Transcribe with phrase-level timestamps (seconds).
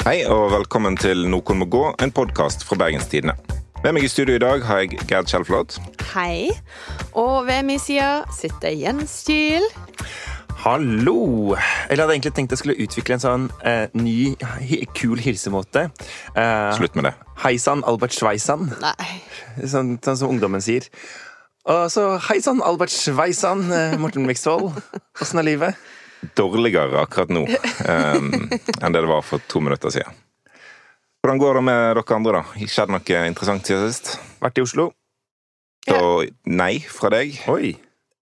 [0.00, 3.34] Hei og velkommen til Noen må gå, en podkast fra Bergenstidene.
[3.84, 5.76] Med meg i studio i dag har jeg Gerd Kjellflot.
[6.14, 6.48] Hei.
[7.12, 9.66] Og ved min side sitter Jens Kiel.
[10.64, 11.52] Hallo!
[11.88, 14.34] Eller hadde egentlig tenkt jeg skulle utvikle en sånn eh, ny,
[14.96, 15.86] kul hilsemåte.
[16.32, 17.14] Eh, Slutt med det.
[17.44, 18.70] Hei sann, Albert Sveisann.
[18.80, 19.10] Nei.
[19.68, 20.88] Sånn, sånn som ungdommen sier.
[21.68, 24.80] Og så hei sann, Albert Sveisann, eh, Morten Miksvold.
[25.20, 25.88] Åssen er livet?
[26.36, 30.16] Dårligere akkurat nå um, enn det det var for to minutter siden.
[31.20, 32.66] Hvordan går det med dere andre, da?
[32.68, 34.14] Skjedde noe interessant siden sist?
[34.40, 34.90] Vært i Oslo?
[35.88, 36.00] Så
[36.48, 37.36] nei fra deg.
[37.52, 37.74] Oi.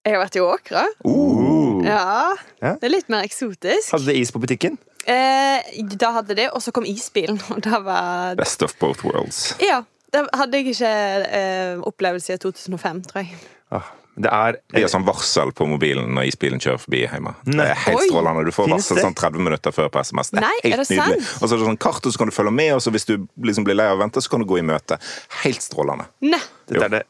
[0.06, 0.84] Jeg har vært i Åkra.
[1.04, 1.82] Uh.
[1.86, 2.34] Ja.
[2.62, 3.92] Det er litt mer eksotisk.
[3.92, 4.78] Hadde dere is på butikken?
[5.08, 7.38] Eh, da hadde det, og så kom isbilen.
[7.54, 9.54] Og da var Best of both worlds.
[9.62, 9.82] Ja.
[10.08, 10.90] Det hadde jeg ikke
[11.36, 13.34] eh, opplevelse siden 2005, tror jeg.
[13.76, 17.34] Ah, det er Det er sånn varsel på mobilen når isbilen kjører forbi hjemme.
[17.46, 18.44] Det er helt strålende.
[18.48, 20.32] Du får varsel sånn 30 minutter før på SMS.
[20.34, 21.20] Det er Nei, helt er det nydelig.
[21.28, 21.42] sant?
[21.42, 23.06] Og så er det sånn kart, og så kan du følge med, og så hvis
[23.08, 23.14] du
[23.50, 24.98] liksom blir lei av å vente, så kan du gå i møte.
[25.44, 26.08] Helt strålende.
[26.26, 26.42] Nei.
[26.68, 27.04] Det er det.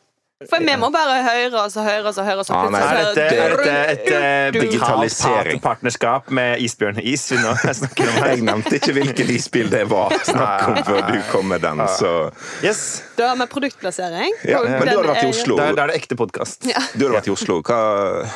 [0.47, 2.39] For vi må bare høre og høre høre og høre.
[2.39, 5.61] Og så Ah, nei, Er dette, så- er dette et eh, Digitalisering.
[5.61, 8.29] part- partnerskap med Isbjørn-is vi nå snakker om her?
[8.37, 12.31] Jeg nevnte ikke hvilken isbil det var snakk om før du kom med den, så
[12.63, 13.03] Yes.
[13.17, 14.31] Da har vi produktplassering.
[14.45, 15.57] ja, Og Men du har hadde vært i Oslo.
[15.57, 16.69] Da er, det ekte podkast.
[16.71, 16.79] Ja.
[16.95, 17.59] Du hadde vært i Oslo.
[17.63, 18.31] Hva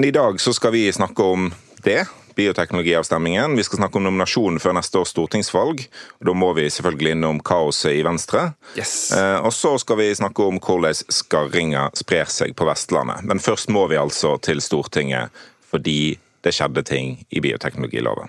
[0.00, 1.52] Men i dag så skal vi snakke om
[1.82, 2.02] det.
[2.34, 3.56] bioteknologiavstemmingen.
[3.56, 5.84] Vi skal snakke om nominasjonen før neste års stortingsvalg.
[6.20, 8.52] og Da må vi selvfølgelig innom kaoset i Venstre.
[8.76, 9.12] Yes.
[9.12, 13.24] Eh, og så skal vi snakke om hvordan skarringa sprer seg på Vestlandet.
[13.28, 15.28] Men først må vi altså til Stortinget
[15.72, 18.28] fordi det skjedde ting i bioteknologiloven.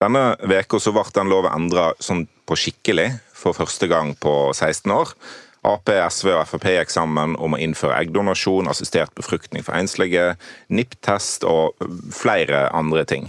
[0.00, 4.92] Denne veka så ble den loven endra sånn på skikkelig for første gang på 16
[4.94, 5.12] år.
[5.66, 10.34] Ap, SV og Frp gikk sammen om å innføre eggdonasjon, assistert befruktning for enslige,
[10.72, 11.76] NIPT-test og
[12.16, 13.28] flere andre ting.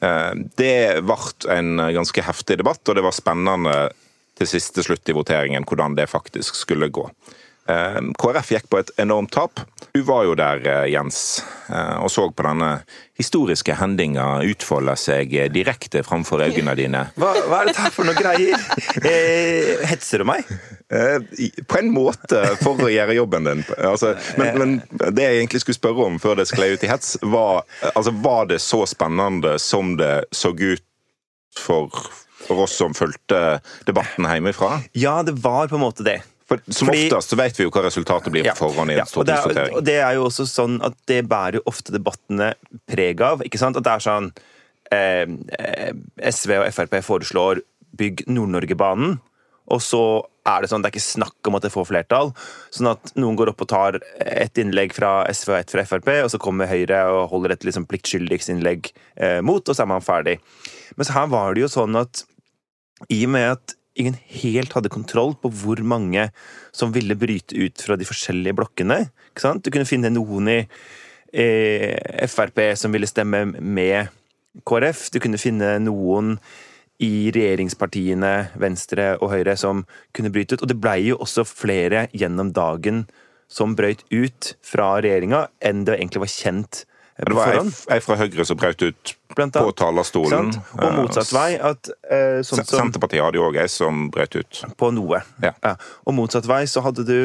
[0.00, 1.18] Eh, Det ble
[1.50, 3.90] en ganske heftig debatt, og det var spennende
[4.38, 7.08] til siste slutt i voteringen hvordan det faktisk skulle gå.
[7.68, 9.60] Eh, KrF gikk på et enormt tap.
[9.92, 12.82] Du var jo der, eh, Jens, eh, og så på denne
[13.18, 17.02] historiske hendinga utfolde seg direkte framfor øynene dine.
[17.20, 18.56] Hva, hva er dette her for noe greier?
[19.04, 20.48] Eh, hetser du meg?
[20.88, 21.18] Eh,
[21.68, 23.64] På en måte for å gjøre jobben din.
[23.76, 27.18] Altså, men, men det jeg egentlig skulle spørre om før det sklei ut i hets,
[27.22, 30.84] var altså, var det så spennende som det så ut
[31.58, 31.92] for,
[32.46, 33.58] for oss som fulgte
[33.88, 34.78] debatten hjemmefra?
[34.96, 36.20] Ja, det var på en måte det.
[36.48, 38.54] For Som Fordi- oftest så vet vi jo hva resultatet blir Ja.
[38.54, 40.94] på forhånd i Ja, en og, det er, og det er jo også sånn at
[41.06, 42.54] det bærer jo ofte debattene
[42.88, 43.42] preg av.
[43.42, 43.76] ikke sant?
[43.76, 44.32] At det er sånn
[44.90, 45.26] eh,
[45.58, 45.92] eh,
[46.24, 47.60] SV og Frp foreslår
[47.94, 49.18] bygg Nord-Norge-banen,
[49.68, 52.30] og så er det sånn, det er ikke snakk om at det får flertall.
[52.72, 56.08] Sånn at noen går opp og tar et innlegg fra SV og et fra Frp,
[56.24, 60.00] og så kommer Høyre og holder et liksom pliktskyldighetsinnlegg eh, mot, og så er man
[60.00, 60.38] ferdig.
[60.96, 62.24] Men så her var det jo sånn at
[63.12, 66.28] i og med at ingen helt hadde kontroll på hvor mange
[66.74, 69.02] som ville bryte ut fra de forskjellige blokkene.
[69.32, 69.64] Ikke sant?
[69.64, 70.58] Du kunne finne noen i
[71.32, 74.12] eh, Frp som ville stemme med
[74.68, 75.08] KrF.
[75.14, 76.36] Du kunne finne noen
[77.04, 79.84] i regjeringspartiene Venstre og Høyre som
[80.16, 80.64] kunne bryte ut.
[80.64, 83.06] Og det blei jo også flere gjennom dagen
[83.48, 86.82] som brøyt ut fra regjeringa, enn det egentlig var kjent
[87.18, 89.66] Det var ei ei fra Høyre som brøt ut Blant annet.
[89.66, 90.52] på talerstolen.
[90.78, 91.48] Og motsatt vei.
[91.58, 94.62] At, eh, sånn som, Senterpartiet hadde jo òg ei som brøt ut.
[94.78, 95.22] på noe.
[95.42, 95.76] Ja.
[96.06, 97.18] Og motsatt vei så hadde du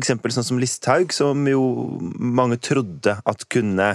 [0.00, 1.62] eksempel sånn som Listhaug, som jo
[2.18, 3.94] mange trodde at kunne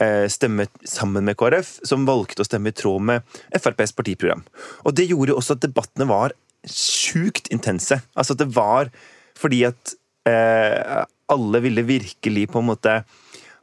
[0.00, 4.44] eh, stemme sammen med KrF, som valgte å stemme i tråd med FrPs partiprogram.
[4.84, 6.36] Og det gjorde jo også at debattene var
[6.68, 8.00] sjukt intense.
[8.16, 8.92] Altså at det var
[9.38, 9.96] fordi at
[10.28, 12.98] eh, alle ville virkelig på en måte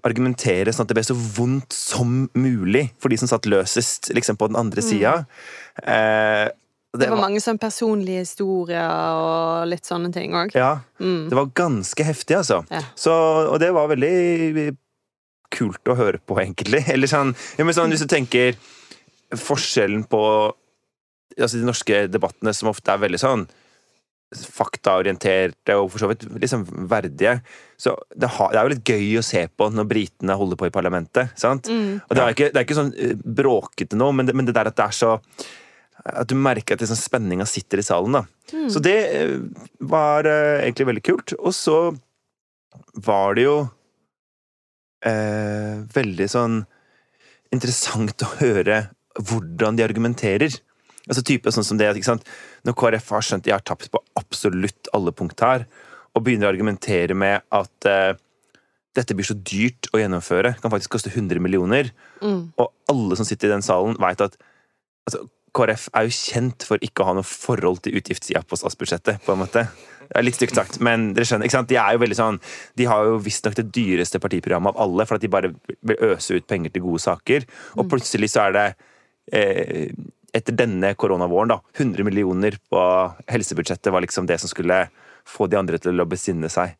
[0.08, 4.38] argumentere sånn at det ble så vondt som mulig for de som satt løsest liksom
[4.40, 5.26] på den andre sida.
[5.84, 6.50] Eh,
[6.94, 8.84] Det var mange sånn personlige historier
[9.16, 10.52] og litt sånne ting òg.
[10.56, 11.30] Ja, Mm.
[11.30, 12.66] det var ganske heftig, altså.
[12.70, 12.82] Ja.
[12.96, 13.12] Så,
[13.54, 14.76] og det var veldig
[15.52, 16.84] kult å høre på, egentlig.
[16.94, 18.56] Eller sånn, ja, men sånn Hvis du tenker
[19.32, 20.22] forskjellen på
[21.40, 23.48] altså de norske debattene, som ofte er veldig sånn
[24.32, 27.38] faktaorienterte og for så vidt liksom verdige.
[27.80, 30.70] Så det, har, det, er jo litt gøy å se på når britene holder på
[30.70, 31.34] i parlamentet.
[31.40, 31.68] sant?
[31.68, 32.00] Mm.
[32.06, 34.56] Og det er, ikke, det er ikke sånn eh, bråkete nå, men det, men det
[34.56, 35.18] der at det er så
[36.02, 38.16] At du merker at liksom spenninga sitter i salen.
[38.16, 38.24] da.
[38.54, 38.70] Mm.
[38.74, 39.36] Så det eh,
[39.80, 41.36] var uh, egentlig veldig kult.
[41.38, 41.78] Og så
[42.96, 43.58] var det jo
[45.06, 46.64] uh, veldig sånn
[47.52, 48.86] interessant å høre
[49.20, 50.56] hvordan de argumenterer.
[51.08, 52.28] Altså type sånn som det, ikke sant?
[52.68, 55.66] Når KrF har skjønt de har tapt på absolutt alle punkt her,
[56.14, 58.14] og begynner å argumentere med at uh,
[58.98, 62.52] dette blir så dyrt å gjennomføre, kan faktisk koste 100 millioner, Mm.
[62.62, 64.36] og alle som sitter i den salen, veit at
[65.10, 65.24] altså,
[65.58, 69.34] KrF er jo kjent for ikke å ha noe forhold til utgiftssida på statsbudsjettet, på
[69.34, 69.64] en måte.
[70.06, 71.72] Det er litt stygt sagt, men dere skjønner, ikke sant?
[71.72, 72.38] De er jo veldig sånn
[72.78, 75.52] De har jo visstnok det dyreste partiprogrammet av alle, for at de bare
[75.82, 77.48] vil øse ut penger til gode saker.
[77.80, 78.66] Og plutselig så er det
[79.34, 79.90] eh,
[80.34, 82.82] etter denne koronavåren, da, 100 millioner på
[83.28, 84.86] helsebudsjettet var liksom det som skulle
[85.28, 86.78] få de andre til å besinne seg.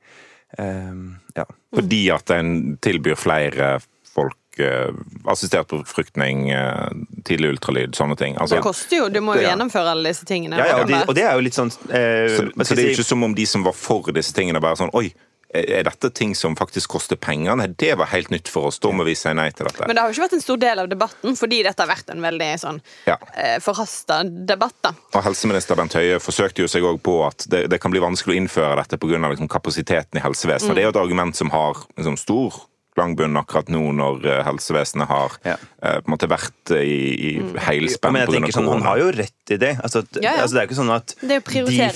[0.58, 1.46] Ehm, ja.
[1.76, 3.74] Fordi at en tilbyr flere
[4.12, 4.92] folk eh,
[5.32, 6.90] assistert befruktning, eh,
[7.28, 8.36] tidlig ultralyd, sånne ting.
[8.38, 9.54] Altså, Det koster jo, du må jo Ja.
[9.54, 10.58] gjennomføre alle disse tingene.
[10.60, 12.90] Ja, ja, og, de, og det er jo litt sånn eh, så, så det er
[12.92, 15.14] jo ikke som om de som var for disse tingene, bare sånn Oi,
[15.54, 17.56] er dette ting som faktisk koster penger?
[17.60, 18.80] Nei, det var helt nytt for oss.
[18.80, 19.86] Da må vi si nei til dette.
[19.88, 22.10] Men det har jo ikke vært en stor del av debatten, fordi dette har vært
[22.14, 23.18] en veldig sånn Ja.
[23.36, 24.76] eh, forhasta debatt.
[24.82, 24.94] da.
[25.14, 28.38] Og helseminister Bent Høie forsøkte jo seg òg på at det, det kan bli vanskelig
[28.38, 29.20] å innføre dette pga.
[29.32, 30.70] Liksom kapasiteten i helsevesenet.
[30.72, 32.62] Og Det er jo et argument som har liksom, stor
[33.02, 35.58] klangbunn akkurat nå når eh, helsevesenet har Ja.
[35.82, 38.28] eh, på en måte vært i, i Ja, heilspenn pga.
[38.38, 39.74] tenker sånn, Han har jo rett i det.
[39.84, 40.42] Altså, at- Ja, ja.
[40.44, 41.16] altså, det er jo ikke sånn at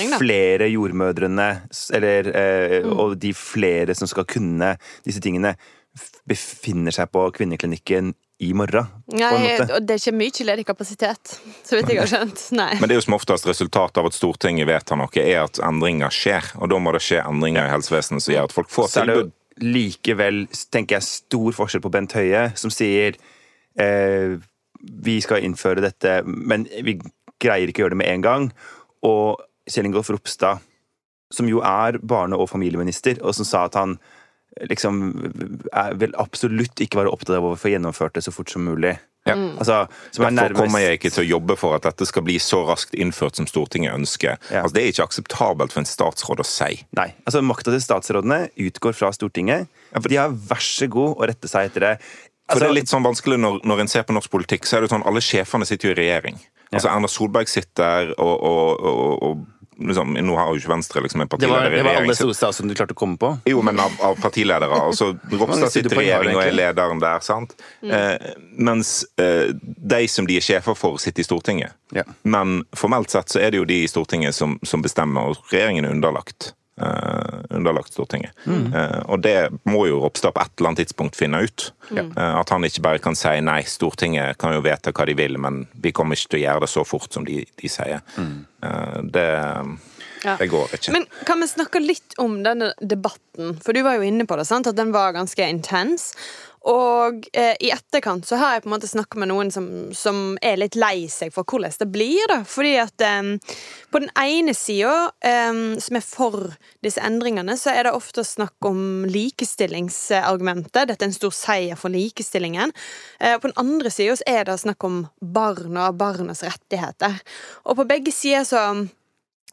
[0.09, 1.49] de flere jordmødrene
[1.93, 2.99] eller, eh, Mm.
[2.99, 5.55] og de flere som skal kunne disse tingene,
[6.27, 8.13] befinner seg på kvinneklinikken
[8.43, 8.87] i morgen.
[9.07, 9.73] på en Nei, måte.
[9.75, 12.51] og det er ikke mye ledig kapasitet, så vidt jeg har skjønt.
[12.51, 12.73] Nei.
[12.81, 16.11] Men det er jo som oftest resultatet av at Stortinget vedtar noe, er at endringer
[16.11, 16.43] skjer.
[16.59, 19.31] Og da må det skje endringer i helsevesenet som gjør at folk får tilbud.
[19.63, 23.15] Likevel, tenker jeg, stor forskjell på Bent Høie, som sier
[23.79, 24.35] eh,
[24.85, 26.97] vi skal innføre dette, men vi
[27.41, 28.49] greier ikke å gjøre det med en gang.
[29.07, 30.61] Og Kjell Ingolf Ropstad,
[31.33, 33.97] som jo er barne- og familieminister, og som sa at han
[34.69, 35.01] liksom
[35.73, 38.95] er, vil absolutt ikke være opptatt av å få gjennomført det så fort som mulig.
[39.25, 39.33] Ja.
[39.57, 39.80] Altså,
[40.13, 42.94] Derfor er kommer jeg ikke til å jobbe for at dette skal bli så raskt
[42.94, 44.38] innført som Stortinget ønsker.
[44.51, 44.62] Ja.
[44.62, 46.83] Altså, det er ikke akseptabelt for en statsråd å si.
[46.98, 47.10] Nei.
[47.25, 49.66] altså Makta til statsrådene utgår fra Stortinget.
[50.06, 51.94] De har vær så god å rette seg etter det.
[52.45, 54.77] For Altså, det er litt sånn vanskelig når, når en ser på norsk politikk, så
[54.77, 56.38] er det sånn alle sjefene sitter jo i regjering.
[56.75, 59.44] Altså Erna Solberg sitter og, og, og, og
[59.80, 62.10] liksom, Nå har jo ikke Venstre liksom en partileder i det var regjering.
[62.10, 63.31] alle store som du klarte å komme på.
[63.50, 64.69] Jo, men av, av partiledere.
[64.88, 67.19] Altså, Ropstad sitter i regjering og er lederen der.
[67.25, 67.56] sant?
[67.83, 69.51] Eh, mens eh,
[69.95, 71.75] de som de er sjefer for, sitter i Stortinget.
[71.95, 72.04] Ja.
[72.24, 75.86] Men formelt sett så er det jo de i Stortinget som, som bestemmer, og regjeringen
[75.88, 76.54] er underlagt.
[76.81, 78.31] Eh, underlagt Stortinget.
[78.48, 79.36] Eh, og det
[79.69, 81.69] må jo Ropstad på et eller annet tidspunkt finne ut.
[81.92, 85.38] Eh, at han ikke bare kan si nei, Stortinget kan jo vedta hva de vil,
[85.42, 88.01] men vi kommer ikke til å gjøre det så fort som de, de sier.
[88.19, 89.27] Eh, det,
[90.25, 90.38] Ja.
[90.39, 90.92] det går ikke.
[90.95, 93.60] Men kan vi snakke litt om denne debatten?
[93.62, 94.66] For du var jo inne på det, sant?
[94.68, 96.13] at den var ganske intens.
[96.65, 100.33] Og eh, i etterkant så har jeg på en måte snakka med noen som, som
[100.41, 102.25] er litt lei seg for hvordan det blir.
[102.31, 102.39] da.
[102.50, 103.53] Fordi at eh,
[103.94, 105.53] på den ene sida, eh,
[105.86, 106.55] som er for
[106.86, 110.89] disse endringene, så er det ofte snakk om likestillingsargumentet.
[110.89, 112.74] Dette er en stor seier for likestillingen.
[113.19, 117.22] Eh, på den andre sida er det snakk om barna og barnas rettigheter.
[117.69, 118.65] Og på begge sider så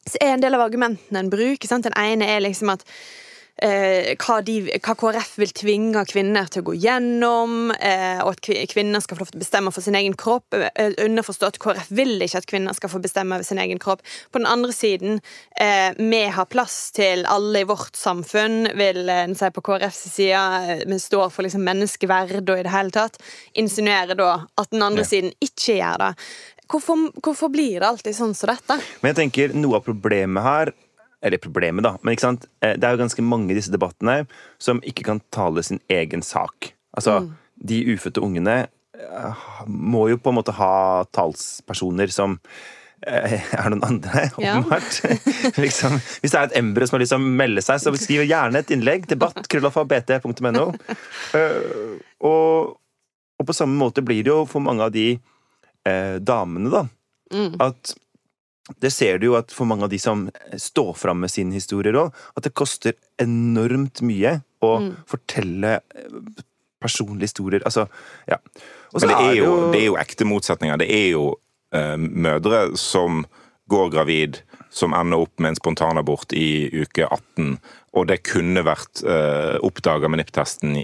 [0.03, 1.69] så er en del av argumentene en bruker.
[1.71, 1.87] Sant?
[1.87, 2.83] Den ene er liksom at
[3.61, 8.41] eh, hva, de, hva KrF vil tvinge kvinner til å gå gjennom, eh, og at
[8.73, 10.55] kvinner skal få lov til å bestemme for sin egen kropp.
[10.55, 14.03] Eh, underforstått KrF vil ikke at kvinner skal få bestemme over sin egen kropp.
[14.33, 15.21] På den andre siden,
[15.57, 20.07] eh, vi har plass til alle i vårt samfunn, vil eh, en si på KrFs
[20.17, 20.87] side.
[20.87, 23.19] Vi står for liksom menneskeverd og i det hele tatt.
[23.55, 25.09] Insinuerer da at den andre Ja.
[25.09, 26.15] siden ikke gjør det.
[26.73, 28.79] Hvorfor, hvorfor blir det alltid sånn som dette?
[29.03, 30.73] Men jeg tenker noe av problemet her
[31.23, 31.95] Eller problemet, da.
[32.03, 32.47] Men ikke sant?
[32.65, 34.25] Eh, det er jo ganske mange i disse debattene
[34.63, 36.73] som ikke kan tale sin egen sak.
[36.99, 37.21] Altså,
[37.63, 38.57] de ufødte ungene
[38.99, 40.73] eh, må jo på en måte ha
[41.15, 42.35] talspersoner som
[43.07, 44.59] eh, er noen andre, Ja.
[44.59, 44.99] åpenbart.
[45.65, 48.27] liksom, hvis det er et embryo som har lyst til å melde seg, så skriv
[48.27, 49.07] gjerne et innlegg.
[49.15, 50.67] Debatt, krøllalfa.bt.no.
[51.39, 52.75] Uh, og,
[53.39, 55.13] og på samme måte blir det jo for mange av de
[55.87, 56.85] uh, damene, da.
[57.33, 57.55] Mm.
[57.63, 57.95] At
[58.81, 61.97] det ser du jo at for mange av de som står fram med sine historier
[61.99, 64.93] òg, at det koster enormt mye å Mm.
[65.07, 66.43] fortelle eh,
[66.81, 67.63] personlige historier.
[67.67, 67.89] Altså,
[68.29, 68.39] ja.
[68.95, 70.79] Også Men det er, jo, det er jo ekte motsetninger.
[70.79, 71.25] Det er jo
[71.73, 73.25] eh, mødre som
[73.71, 74.41] går gravid,
[74.71, 77.59] som ender opp med en spontanabort i uke 18,
[77.93, 80.79] og det kunne vært eh, oppdaga med NIPP-testen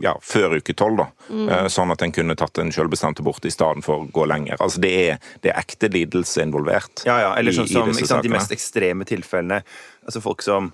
[0.00, 1.06] ja, før uke 12, da.
[1.28, 1.48] Mm.
[1.52, 4.56] Eh, sånn at en kunne tatt en selvbestemt abort i stedet for å gå lenger.
[4.64, 7.04] Altså det er, det er ekte lidelse involvert.
[7.04, 9.60] Ja, ja, eller sånn som sant, de mest ekstreme tilfellene.
[10.08, 10.72] Altså folk som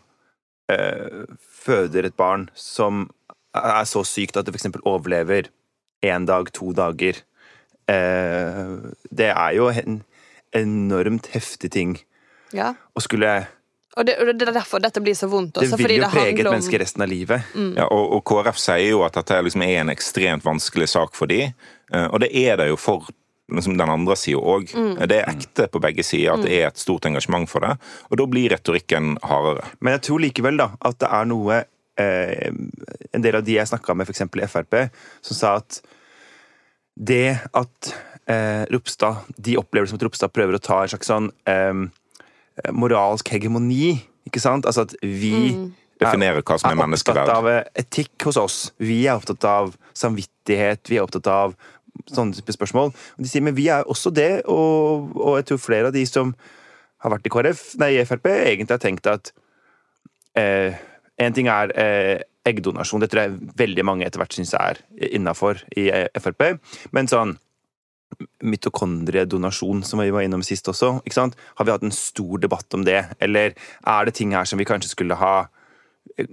[0.71, 1.27] eh,
[1.65, 3.09] føder et barn som
[3.51, 4.71] er så sykt at det f.eks.
[4.85, 5.51] overlever
[6.07, 7.19] én dag, to dager.
[7.91, 8.77] Eh,
[9.11, 10.03] det er jo en
[10.55, 11.99] enormt heftig ting
[12.55, 12.77] ja.
[12.95, 13.41] å skulle
[13.97, 15.57] og det, og det, er derfor dette blir så vondt.
[15.59, 17.49] Også, det vil jo prege et menneske resten av livet.
[17.59, 17.73] Mm.
[17.75, 21.31] Ja, og, og, KrF sier jo at dette liksom er en ekstremt vanskelig sak for
[21.31, 21.57] dem.
[21.91, 23.09] Eh, og det er det jo for
[23.51, 24.71] liksom, den andre sida òg.
[24.71, 24.95] Mm.
[25.11, 27.75] Det er ekte på begge sider at det er et stort engasjement for det.
[28.11, 29.67] Og da blir retorikken hardere.
[29.81, 31.63] Men jeg tror likevel da, at det er noe
[32.01, 32.51] eh,
[33.11, 34.23] En del av de jeg snakka med, f.eks.
[34.23, 34.77] i Frp,
[35.27, 35.83] som sa at
[36.95, 37.95] det at
[38.29, 41.89] eh, Ropstad De opplever det som at Ropstad prøver å ta en slags sånn eh,
[42.73, 43.99] moralsk hegemoni.
[44.29, 44.69] Ikke sant?
[44.69, 45.69] Altså at vi mm.
[46.01, 47.29] Definerer hva som er, er menneskeverd.
[47.29, 48.57] opptatt av eh, etikk hos oss.
[48.81, 51.53] Vi er opptatt av samvittighet, vi er opptatt av
[52.09, 52.95] sånne type spørsmål.
[52.95, 56.07] Og de sier men vi er også det, og, og, jeg tror flere av de
[56.09, 56.33] som
[57.05, 59.33] har vært i KrF, nei, i Frp, egentlig har tenkt at
[60.41, 60.81] eh,
[61.21, 62.17] en ting er eh,
[62.49, 63.05] eggdonasjon.
[63.05, 66.47] Det tror jeg veldig mange etter hvert syns er innafor i Frp.
[66.97, 67.37] Men sånn
[68.43, 71.39] mitokondriedonasjon, som vi var innom sist også, ikke sant?
[71.59, 73.05] har vi hatt en stor debatt om det?
[73.23, 75.35] Eller er det ting her som vi kanskje skulle ha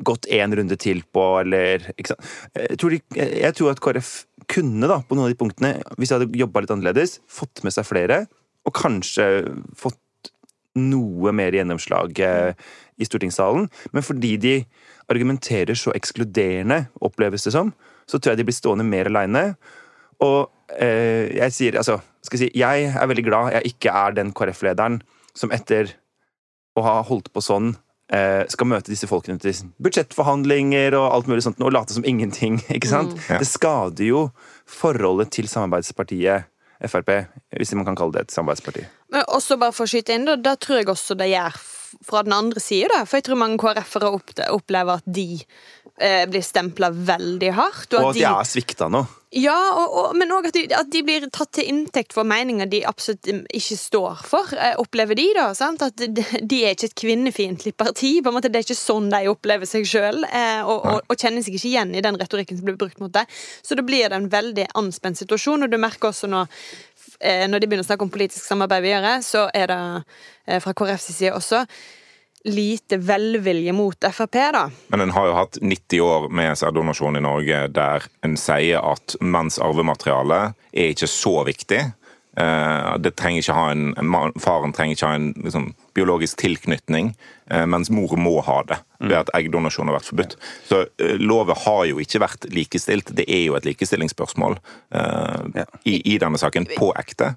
[0.03, 2.33] gått én runde til på, eller ikke sant?
[2.57, 4.11] Jeg tror, jeg tror at KrF
[4.47, 7.75] kunne, da, på noen av de punktene, hvis de hadde jobba litt annerledes, fått med
[7.75, 8.25] seg flere,
[8.67, 9.27] og kanskje
[9.79, 10.31] fått
[10.77, 12.51] noe mer gjennomslag eh,
[12.97, 13.67] i stortingssalen.
[13.95, 14.55] Men fordi de
[15.11, 17.73] argumenterer så ekskluderende, oppleves det som,
[18.07, 19.49] så tror jeg de blir stående mer aleine.
[20.25, 20.39] Og
[20.77, 24.33] eh, jeg sier altså skal jeg, si, jeg er veldig glad jeg ikke er den
[24.35, 24.99] KrF-lederen
[25.37, 25.93] som etter
[26.77, 27.71] å ha holdt på sånn
[28.13, 32.59] eh, skal møte disse folkene til budsjettforhandlinger og alt mulig sånt og late som ingenting.
[32.75, 33.15] ikke sant?
[33.15, 33.23] Mm.
[33.29, 33.39] Ja.
[33.41, 34.27] Det skader jo
[34.69, 37.09] forholdet til samarbeidspartiet Frp,
[37.57, 38.83] hvis man kan kalle det et samarbeidsparti.
[39.09, 41.55] Men også bare for å skyte inn, da, da tror jeg også det gjør
[42.05, 44.11] fra den andre sida, for jeg tror mange KrF-ere
[44.53, 47.95] opplever at de eh, blir stempla veldig hardt.
[47.95, 49.07] Og, og at de, de er svikta nå.
[49.35, 52.79] Ja, og, og, men òg at, at, de blir tatt til inntekt for meninger de
[52.87, 54.53] absolutt ikke står for.
[54.55, 55.49] Eh, opplever de, da.
[55.57, 55.83] Sant?
[55.83, 58.13] At de, de, er ikke et kvinnefiendtlig parti.
[58.23, 61.43] På en måte, Det er ikke sånn de opplever seg sjøl, og, og, og, kjenner
[61.43, 63.27] seg ikke igjen i den retorikken som blir brukt mot dem.
[63.61, 66.45] Så da blir det en veldig anspent situasjon, og du merker også nå
[67.19, 69.81] eh, når de begynner å snakke om politisk samarbeid videre, så er det
[70.47, 71.65] eh, fra KrFs side også
[72.43, 74.69] lite velvilje mot Frp, da.
[74.87, 79.17] Men en har jo hatt 90 år med sæddonasjon i Norge der en sier at
[79.21, 80.41] menns arvemateriale
[80.71, 81.81] er ikke så viktig.
[82.37, 87.11] Eh, det trenger ikke ha en, Faren trenger ikke ha en liksom, biologisk tilknytning,
[87.51, 90.35] eh, mens mor må ha det ved at eggdonasjon har vært forbudt.
[90.65, 93.11] Så uh, loven har jo ikke vært likestilt.
[93.17, 97.35] Det er jo et likestillingsspørsmål uh, i, i, denne saken, på ekte.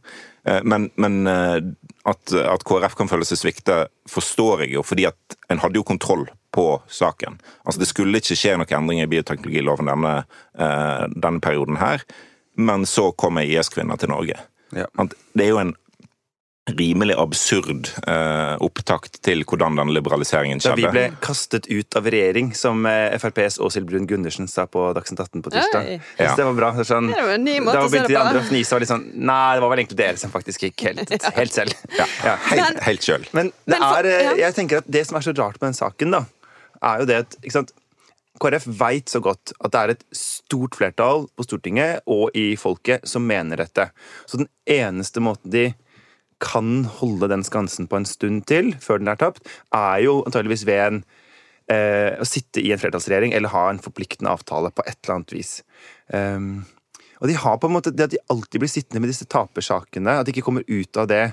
[0.48, 5.36] Uh, men, men at, at, KrF kan føle seg svikta, forstår jeg jo, fordi at
[5.52, 6.24] en hadde jo kontroll
[6.54, 7.36] på saken.
[7.64, 10.14] Altså Det skulle ikke skje noen endringer i bioteknologiloven denne,
[11.14, 12.02] denne perioden her,
[12.58, 14.40] men så kommer IS-kvinner til Norge.
[14.74, 14.88] Ja.
[15.36, 15.76] Det er jo en
[16.68, 20.76] rimelig absurd eh, opptakt til hvordan den liberaliseringen skjedde.
[20.76, 24.84] Da vi ble kastet ut av regjering, som eh, FrPs Åshild Brun Gundersen sa på
[24.96, 25.90] Dagsnytt 18 på tirsdag.
[26.20, 26.34] Ja.
[26.36, 26.70] Det var bra.
[26.76, 28.92] Det, sånn, det var en ny måte da begynte de andre å fnise og litt
[28.92, 31.84] sånn Nei, det var vel egentlig dere som faktisk gikk helt, helt selv.
[31.96, 33.26] Ja, ja helt, helt sjøl.
[33.36, 36.18] Men det er, eh, jeg tenker at det som er så rart med den saken,
[36.18, 36.24] da,
[36.92, 37.74] er jo det at ikke sant,
[38.40, 43.04] KrF veit så godt at det er et stort flertall på Stortinget og i folket
[43.08, 43.90] som mener dette.
[44.24, 45.66] Så den eneste måten de
[46.40, 49.44] kan holde den skansen på en stund til, før den er tapt,
[49.76, 51.00] er jo antageligvis ved en
[51.70, 55.34] eh, å sitte i en flertallsregjering eller ha en forpliktende avtale på et eller annet
[55.36, 55.52] vis.
[56.08, 56.64] Um,
[57.20, 60.16] og de har på en måte det at de alltid blir sittende med disse tapersakene,
[60.20, 61.24] at de ikke kommer ut av det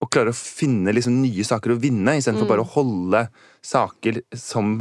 [0.00, 2.50] og klarer å finne liksom nye saker å vinne, istedenfor mm.
[2.54, 3.24] bare å holde
[3.66, 4.78] saker som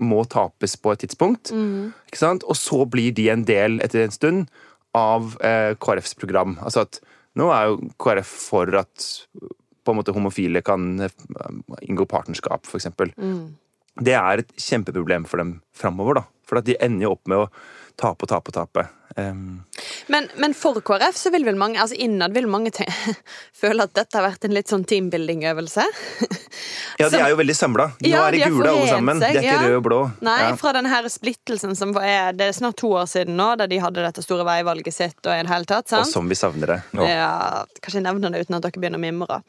[0.00, 1.52] må tapes på et tidspunkt.
[1.52, 1.90] Mm.
[2.08, 2.46] Ikke sant?
[2.48, 4.46] Og så blir de en del, etter en stund,
[4.96, 6.56] av eh, KrFs program.
[6.64, 7.02] Altså at
[7.38, 9.08] nå er jo KrF for at
[9.82, 11.14] på en måte homofile kan eh,
[11.82, 12.90] inngå partnerskap, f.eks.
[13.16, 13.54] Mm.
[14.02, 16.24] Det er et kjempeproblem for dem framover, da.
[16.48, 17.48] For at de ender jo opp med å
[18.00, 18.86] tape og tape og tape.
[19.16, 19.62] Um.
[20.08, 22.72] Men, men for KrF så vil vel mange altså innad vil mange
[23.62, 25.84] føle at dette har vært en litt sånn teambuilding-øvelse.
[27.00, 27.86] Ja, de er jo veldig samla.
[27.98, 29.18] Nå Ja, er de gule alle sammen.
[29.18, 29.62] seg, De er ikke ja.
[29.64, 29.98] røde og blå.
[30.22, 30.50] Nei, Ja.
[30.60, 33.78] fra den her splittelsen som er Det er snart to år siden nå, da de
[33.82, 35.90] hadde dette store veivalget sitt og i det hele tatt.
[35.98, 36.78] Og som vi savner det.
[36.94, 37.08] Ja.
[37.08, 39.40] Ja, kanskje jeg nevner det uten at dere begynner å mimre.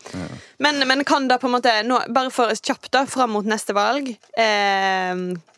[0.63, 3.75] Men, men kan da på en måte nå, Bare for kjapt da, fram mot neste
[3.77, 5.13] valg eh,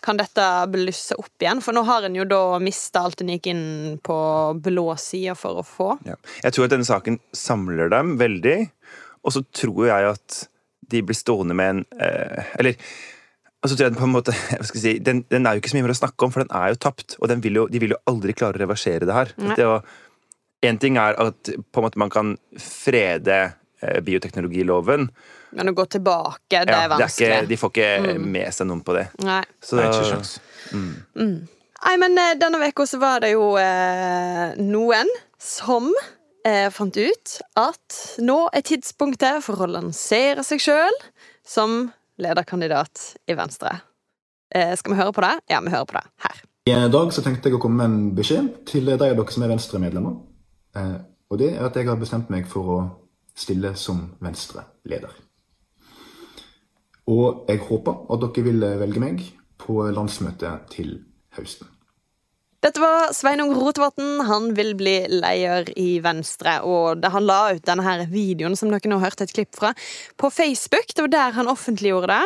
[0.05, 1.61] Kan dette blusse opp igjen?
[1.65, 3.63] For nå har en jo da mista alt en gikk inn
[4.05, 4.17] på
[4.65, 5.89] blå sida for å få.
[6.05, 6.15] Ja.
[6.45, 8.57] Jeg tror at denne saken samler dem veldig,
[9.25, 10.39] og så tror jeg at
[10.93, 12.75] de blir stående med en eh, Eller
[13.65, 15.55] og så tror jeg den på en måte, hva skal jeg si, den, den er
[15.57, 17.15] jo ikke så mye mer å snakke om, for den er jo tapt.
[17.17, 19.31] Og den vil jo, de vil jo aldri klare å reversere det her.
[19.41, 23.39] Én en ting er at på en måte man kan frede
[23.81, 25.07] eh, bioteknologiloven.
[25.57, 27.31] Men å gå tilbake, det Ja, er vanskelig.
[27.31, 29.07] ikke, de får ikke med seg noen på det.
[29.25, 29.41] Nei.
[29.63, 30.35] Så, Nei, ikke sjans.
[31.85, 35.09] Nei, men eh, denne uka så var det jo eh, noen
[35.41, 35.91] som
[36.45, 40.97] eh, fant ut at nå er tidspunktet for å lansere seg sjøl
[41.45, 43.75] som lederkandidat i Venstre.
[44.55, 45.35] Eh, skal vi høre på det?
[45.51, 46.41] Ja, vi hører på det her.
[46.65, 49.45] I dag så tenkte jeg å komme med en beskjed til de av dere som
[49.45, 50.17] er Venstre-medlemmer.
[50.79, 50.97] Eh,
[51.29, 52.79] og det er at jeg har bestemt meg for å
[53.37, 55.13] stille som Venstre-leder.
[57.13, 59.21] Og jeg håper at dere vil velge meg
[59.61, 60.97] på landsmøtet til
[61.37, 61.75] høsten.
[62.65, 64.24] Dette var Sveinung Rotevatn.
[64.25, 66.57] Han vil bli leder i Venstre.
[66.65, 69.69] Og da han la ut denne her videoen som dere nå hørte et klipp fra,
[70.17, 70.89] på Facebook.
[70.89, 72.24] Det var der han offentliggjorde det.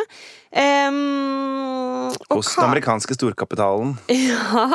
[0.56, 3.98] Um, hos den amerikanske storkapitalen.
[4.30, 4.70] Ja.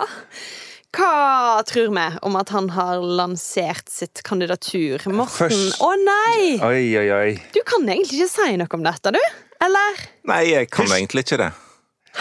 [0.96, 5.02] Hva tror vi om at han har lansert sitt kandidatur?
[5.12, 6.54] Morten Først- Å nei!
[6.64, 7.34] Oi, oi, oi.
[7.52, 9.20] Du kan egentlig ikke si noe om dette, du?
[9.66, 10.00] Eller?
[10.30, 11.50] Nei, jeg kan egentlig ikke det.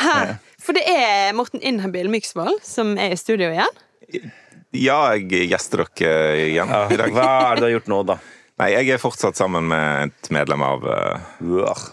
[0.01, 0.17] Hæ?
[0.64, 4.30] For det er Morten Inhabil Myksvold som er i studio igjen.
[4.75, 7.12] Ja, jeg gjester dere igjen i dag.
[7.14, 8.16] Hva er det du har gjort nå, da?
[8.62, 11.88] Nei, jeg er fortsatt sammen med et medlem av uh,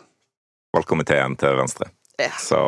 [0.75, 1.89] valgkomiteen til Venstre.
[2.21, 2.31] Ja.
[2.37, 2.61] Så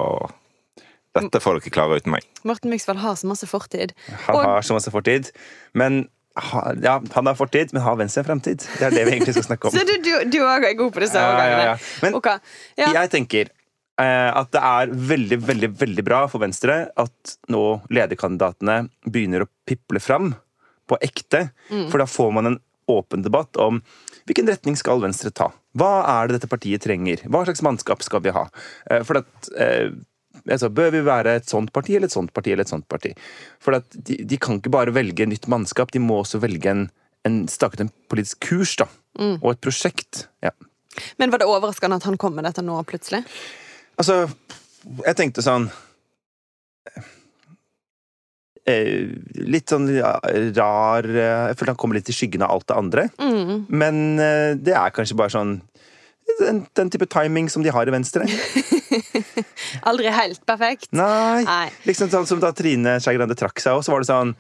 [1.13, 2.25] dette får dere klare uten meg.
[2.48, 3.93] Morten Myksvold har så masse fortid.
[4.27, 5.29] Han Og- har så masse fortid.
[5.74, 8.65] Men ha, ja, han har fortid, men har Venstre en fremtid?
[8.79, 9.75] Det er det vi egentlig skal snakke om.
[9.77, 11.63] Så du, òg er god på disse Ja, ja, overgangene?
[11.69, 11.77] ja.
[12.01, 12.39] Men okay.
[12.77, 12.88] ja.
[12.98, 13.62] jeg tenker eh,
[14.02, 17.60] at det er veldig, veldig, veldig bra for Venstre at nå
[17.94, 20.32] lederkandidatene begynner å piple fram
[20.90, 21.50] på ekte.
[21.70, 21.90] Mm.
[21.92, 22.58] For da får man en
[22.92, 23.77] åpen debatt om
[24.27, 25.51] hvilken retning skal Venstre ta.
[25.77, 27.22] Hva er det dette partiet trenger?
[27.29, 28.48] Hva slags mannskap skal vi ha?
[28.90, 29.94] Eh, for at eh,
[30.50, 33.14] altså, Bør vi være et sånt parti eller et sånt parti eller et sånt parti?
[33.64, 36.86] For at de, de kan ikke bare velge nytt mannskap, de må også velge en,
[37.29, 39.36] en staket en politisk kurs da, Mm.
[39.44, 40.24] og et prosjekt.
[40.42, 40.50] Ja.
[41.22, 43.20] Men var det overraskende at han kom med dette nå plutselig?
[44.00, 44.24] Altså,
[45.06, 45.68] jeg tenkte sånn
[48.68, 53.06] eh, Litt sånn rar Jeg føler han kommer litt i skyggen av alt det andre.
[53.22, 53.68] Mm.
[53.70, 55.60] Men eh, det er kanskje bare sånn
[56.40, 58.25] den, den type timing som de har i Venstre.
[59.90, 60.90] Aldri helt perfekt.
[60.96, 61.44] Nei.
[61.46, 61.68] Nei.
[61.88, 64.32] Liksom sånn som da Trine Skei Grande trakk seg òg, så var det sånn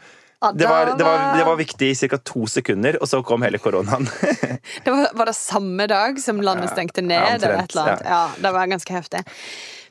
[0.51, 2.17] det var, det, var, det var viktig i ca.
[2.17, 4.09] to sekunder, og så kom hele koronaen.
[4.83, 7.19] Det var, var det samme dag som landet stengte ned?
[7.19, 8.03] ja, omtrent, annet?
[8.07, 9.23] Ja, det var ganske heftig.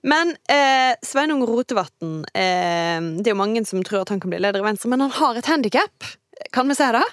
[0.02, 4.40] Men eh, Sveinung Rotevatn eh, Det er jo mange som tror at han kan bli
[4.42, 6.08] leder i Venstre, men han har et handikap.
[6.56, 7.04] Kan vi se det?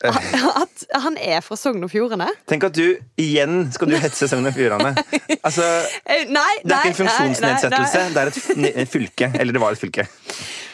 [0.62, 2.30] At han er fra Sogn og Fjordane.
[2.48, 4.94] Tenk at du igjen skal du hetse Sogn og Fjordane.
[5.42, 5.66] Altså,
[6.10, 8.30] Eh, Nei, det er ikke en funksjonsnedsettelse, nei, nei.
[8.64, 9.28] det er et fylke.
[9.36, 10.06] Eller det var et fylke.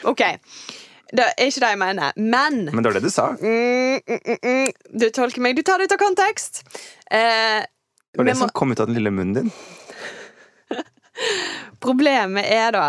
[0.06, 0.22] Ok.
[1.12, 2.12] Det er ikke det jeg mener.
[2.16, 3.28] Men Men det var det du sa.
[3.38, 5.56] mm, mm, mm, mm, Du tolker meg.
[5.56, 6.62] Du tar det ut av kontekst.
[7.10, 7.62] Eh,
[8.12, 9.52] Det var det må- som kom ut av den lille munnen din.
[11.80, 12.86] Problemet er da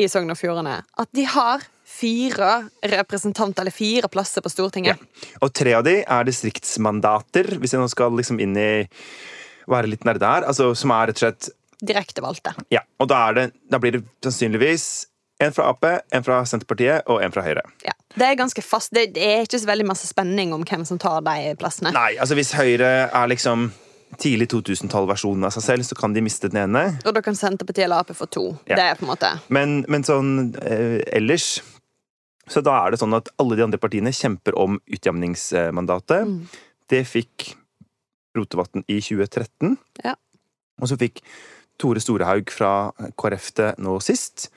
[0.00, 4.96] i Sogn og Fjordane at de har fire representanter, eller fire plasser på Stortinget.
[5.42, 8.70] Og tre av de er distriktsmandater, hvis jeg nå skal liksom inn i
[9.68, 10.46] være litt nerde her.
[10.48, 12.52] Altså, som er rett og slett Direktevalgte.
[12.68, 12.82] Ja.
[13.00, 15.06] Og da, det, da blir det sannsynligvis
[15.40, 17.64] en fra Ap, en fra Senterpartiet og en fra Høyre.
[17.84, 17.94] Ja.
[18.14, 18.92] Det er ganske fast.
[18.92, 21.92] Det, er ikke så veldig masse spenning om hvem som tar de plassene.
[21.94, 23.70] Nei, altså hvis Høyre er liksom
[24.20, 26.82] tidlig 2000-tall-versjonen av seg selv, så kan de miste den ene.
[27.06, 28.48] Og da kan Senterpartiet eller Ap få to.
[28.66, 28.76] Ja.
[28.76, 31.60] Det er på en måte Men, men sånn eh, ellers
[32.50, 36.26] Så da er det sånn at alle de andre partiene kjemper om utjevningsmandatet.
[36.26, 36.66] Mm.
[36.90, 37.52] Det fikk
[38.36, 39.78] Rotevatn i 2013.
[40.04, 40.16] Ja.
[40.82, 41.22] Og så fikk
[41.80, 44.50] Tore Storehaug fra KrF det nå sist.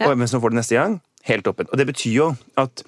[0.00, 1.00] Og hvem som får det neste gang?
[1.28, 1.68] Helt åpent.
[1.70, 2.82] Og det betyr jo at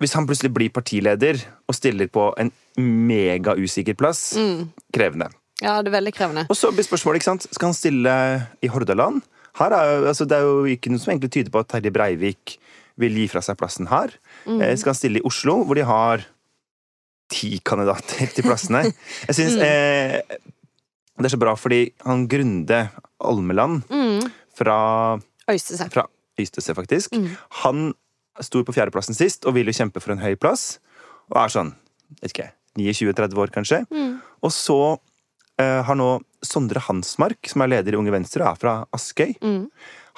[0.00, 1.36] hvis han plutselig blir partileder
[1.68, 2.50] og stiller på en
[2.80, 4.70] megausikker plass, Mm.
[4.96, 5.28] krevende.
[5.60, 6.46] Ja, det er veldig krevende.
[6.48, 8.14] Og så blir spørsmålet, ikke sant, skal han stille
[8.62, 9.20] i Hordaland?
[9.58, 11.92] Her er, jo- altså, det er jo ikke noe som egentlig tyder på at Terje
[11.92, 12.56] Breivik
[12.96, 14.08] vil gi fra seg plassen her.
[14.46, 16.24] Eh, skal han stille i Oslo, hvor de har
[17.30, 18.82] ti kandidater til plassene.
[19.28, 20.20] Jeg synes eh,
[21.18, 22.88] det er så bra, fordi han Grunde
[23.20, 23.82] Almeland
[24.56, 25.18] fra,
[25.50, 25.90] Øystese.
[25.92, 26.06] fra
[26.40, 27.14] Øystese, faktisk,
[27.62, 27.92] han
[28.40, 30.78] sto på fjerdeplassen sist og ville kjempe for en høy plass.
[31.30, 31.74] Og er sånn,
[32.20, 32.50] vet ikke,
[32.80, 33.80] 29-30 år kanskje.
[34.40, 34.80] Og så
[35.60, 36.12] eh, har nå
[36.46, 39.34] Sondre Hansmark, som er leder i Unge Venstre, og er fra Askøy.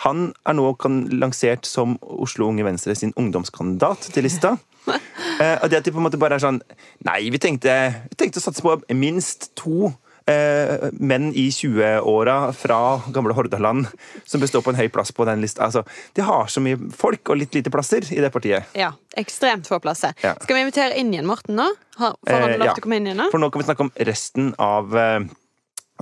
[0.06, 4.56] Han er nå kan, lansert som Oslo Unge Venstre sin ungdomskandidat til lista.
[5.40, 6.58] Eh, og det at de på en måte bare er sånn
[7.06, 7.72] Nei, vi tenkte,
[8.10, 9.88] vi tenkte å satse på minst to
[10.30, 12.78] eh, menn i 20-åra fra
[13.14, 13.86] gamle Hordaland
[14.24, 15.64] som består på en høy plass på den lista.
[15.66, 15.82] Altså,
[16.16, 18.70] de har så mye folk og litt lite plasser i det partiet.
[18.78, 20.14] Ja, ekstremt få plasser.
[20.22, 20.34] Ja.
[20.42, 21.68] Skal vi invitere inn igjen Morten nå?
[21.98, 22.74] Får han Eh, lov ja.
[22.74, 23.30] til å komme inn igjen nå?
[23.32, 25.20] For nå kan vi snakke om resten av eh,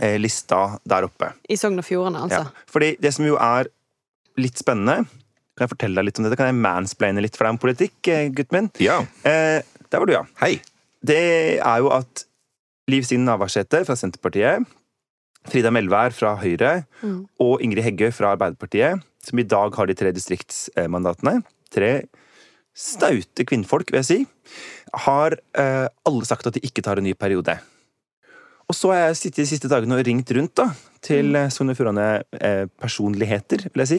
[0.02, 1.32] eh, lista der oppe.
[1.50, 2.44] I Sogn og Fjordane, altså.
[2.48, 2.66] Ja.
[2.70, 3.68] Fordi det som jo er
[4.40, 5.02] litt spennende
[5.58, 6.36] Kan jeg fortelle deg litt om dette?
[6.40, 8.68] Kan jeg mansplaine litt for deg om politikk, eh, gutten min?
[8.80, 9.00] Ja.
[9.28, 10.22] Eh, der var du, ja.
[10.40, 10.54] Hei.
[11.04, 11.18] Det
[11.60, 12.22] er jo at
[12.90, 14.66] Liv Signe Navarsete fra Senterpartiet,
[15.48, 16.82] Frida Melvær fra Høyre
[17.40, 21.40] og Ingrid Heggø fra Arbeiderpartiet, som i dag har de tre distriktsmandatene,
[21.72, 21.92] tre
[22.76, 24.18] staute kvinnfolk, vil jeg si,
[25.06, 27.56] har eh, alle sagt at de ikke tar en ny periode.
[28.70, 30.68] Og så har jeg sittet de siste dagene og ringt rundt da,
[31.02, 31.50] til mm.
[31.50, 33.98] Sogn og Fjordane-personligheter, vil jeg si.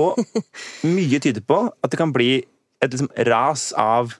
[0.00, 0.16] Og
[0.96, 2.38] mye tyder på at det kan bli
[2.80, 4.14] et liksom, ras av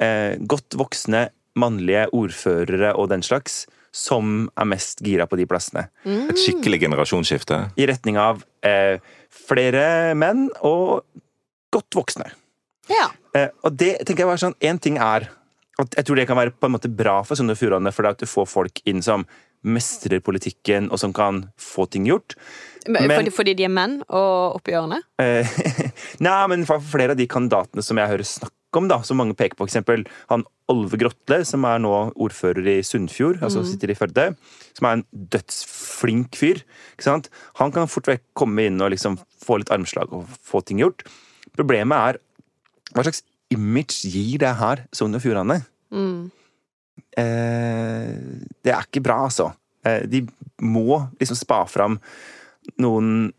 [0.00, 1.26] eh, godt voksne
[1.58, 5.86] mannlige ordførere og den slags som er mest gira på de plassene.
[6.04, 7.62] Et skikkelig generasjonsskifte.
[7.80, 9.00] I retning av eh,
[9.32, 11.02] flere menn og
[11.74, 12.28] godt voksne.
[12.92, 13.08] Ja.
[13.36, 15.28] Eh, og det tenker jeg var sånn En ting er
[15.78, 18.08] at jeg tror det kan være på en måte bra for Sogn og Fjordane, for
[18.08, 19.22] at du får folk inn som
[19.62, 22.34] mestrer politikken, og som kan få ting gjort.
[22.88, 25.00] Men, fordi, fordi de er menn og oppi årene?
[25.22, 25.46] Eh,
[26.24, 29.36] Nei, men for flere av de kandidatene som jeg hører snakk om, da, som mange
[29.38, 33.96] peker på, eksempel han Olve Grotle, som er nå ordfører i Sunnfjord, altså sitter i
[33.96, 34.26] Førde,
[34.76, 36.60] som er en dødsflink fyr.
[36.92, 37.30] ikke sant?
[37.62, 41.06] Han kan fort vekk komme inn og liksom få litt armslag og få ting gjort.
[41.56, 42.20] Problemet er
[42.92, 45.62] hva slags image gir det her Sogn og Fjordane?
[47.16, 48.12] Eh,
[48.64, 49.50] det er ikke bra, altså.
[49.86, 50.26] Eh, de
[50.60, 51.98] må liksom spa fram
[52.82, 53.30] noen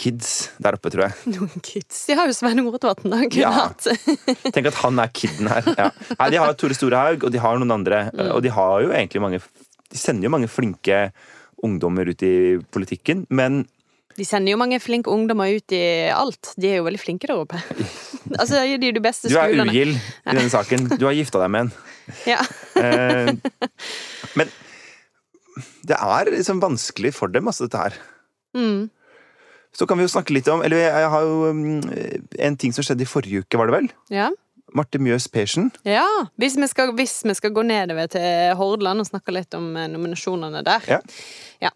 [0.00, 1.14] kids der oppe, tror jeg.
[1.34, 2.02] Noen kids.
[2.08, 3.22] De har jo Svein Rotevatn, da.
[3.24, 3.50] Kunne Ja.
[3.56, 3.88] hatt.
[4.54, 5.66] Tenk at han er kiden her.
[5.76, 5.90] Ja.
[6.18, 8.06] Nei, de har Tore Storehaug, og de har noen andre.
[8.34, 9.40] Og de har jo egentlig mange
[9.90, 11.10] De sender jo mange flinke
[11.66, 12.34] ungdommer ut i
[12.72, 13.64] politikken, men
[14.16, 16.52] De sender jo mange flinke ungdommer ut i alt.
[16.60, 17.58] De er jo veldig flinke der oppe.
[18.40, 19.68] altså, de er de beste du er skolene.
[19.72, 20.88] ugild i denne saken.
[21.00, 21.72] Du har gifta deg med en.
[22.28, 22.40] Ja.
[22.76, 23.32] Eh,
[24.38, 24.50] men
[25.88, 27.96] det er liksom vanskelig for dem, altså, dette her.
[28.56, 28.88] Mm.
[29.76, 31.82] Så kan vi jo snakke litt om Eller jeg har jo mm,
[32.42, 33.92] en ting som skjedde i forrige uke, var det vel?
[34.14, 34.30] ja.
[34.76, 35.70] Marte Mjøs Persen.
[35.82, 36.06] Ja,
[36.38, 39.88] hvis vi, skal, hvis vi skal gå nedover til Hordaland og snakke litt om eh,
[39.90, 40.86] nominasjonene der.
[40.90, 41.00] Ja.
[41.64, 41.72] Ja,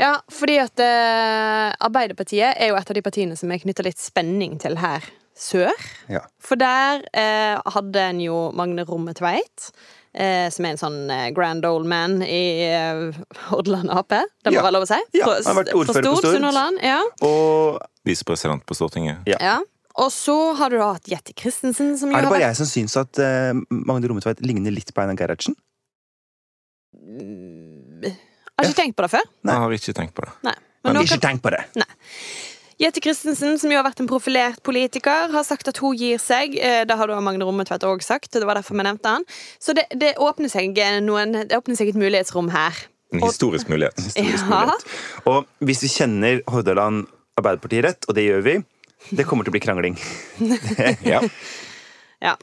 [0.00, 4.02] ja fordi at eh, Arbeiderpartiet er jo et av de partiene som er knytta litt
[4.02, 5.06] spenning til her
[5.38, 5.72] sør.
[6.12, 6.24] Ja.
[6.42, 9.70] For der eh, hadde en jo Magne Rommetveit.
[10.12, 13.14] Eh, som er en sånn eh, grand old man i eh,
[13.48, 14.12] Hordaland Ap.
[14.12, 14.64] Det må Ja.
[14.66, 14.98] være lov å si?
[15.16, 16.34] Ja, han har vært ordfører på Stord.
[16.36, 16.98] Sunnhordland, Ja.
[17.24, 19.22] Og Visepresident på Stortinget.
[19.26, 19.38] Ja.
[19.40, 19.54] ja.
[19.96, 22.96] Og så har du da hatt Jette Christensen, som er det bare jeg som syns
[22.96, 25.56] at uh, Magne Rommetveit ligner litt på Einar Gerhardsen?
[26.92, 29.26] Har ikke tenkt på det før.
[29.44, 29.52] Nei.
[29.54, 30.32] Jeg har ikke tenkt på det.
[30.48, 30.56] Nei.
[30.82, 31.62] Men Men Ikke kan, tenk på det!
[32.82, 36.56] Jette Christensen, som jo har vært en profilert politiker, har sagt at hun gir seg.
[36.58, 38.32] Eh, Det har da Magne Rommetveit òg sagt.
[38.34, 39.26] Det var derfor vi nevnte han.
[39.62, 40.74] Så det, det, åpner seg
[41.06, 42.74] noen, det åpner seg et mulighetsrom her.
[43.14, 43.94] En historisk mulighet.
[44.02, 44.64] Historisk Ja.
[44.64, 44.86] mulighet.
[45.30, 47.06] Og hvis vi kjenner Hordaland
[47.38, 48.56] Arbeiderparti rett, og det gjør vi,
[49.14, 49.98] det kommer til å bli krangling.
[51.12, 51.22] Ja.
[52.22, 52.36] Ja.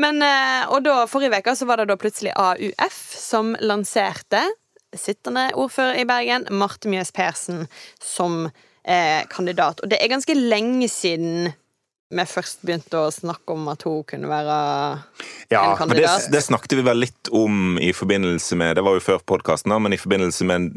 [0.00, 4.40] Men, eh, og da, Forrige uke var det da plutselig AUF som lanserte
[4.96, 7.66] sittende ordfører i Bergen, Marte Mjøs Persen,
[8.00, 8.46] som
[8.88, 9.82] eh, kandidat.
[9.84, 11.52] Og det er ganske lenge siden
[12.08, 14.54] vi først begynte å snakke om at hun kunne være
[15.52, 18.96] Ja, en Men det, det snakket vi vel litt om i forbindelse med Det var
[18.96, 20.70] jo før podkasten, men i forbindelse med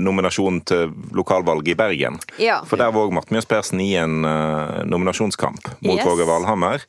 [0.00, 2.16] nominasjonen til lokalvalget i Bergen.
[2.40, 2.62] Ja.
[2.64, 6.24] For der var Marte Mjøs Persen i en uh, nominasjonskamp mot Yes.
[6.28, 6.86] Valhammer.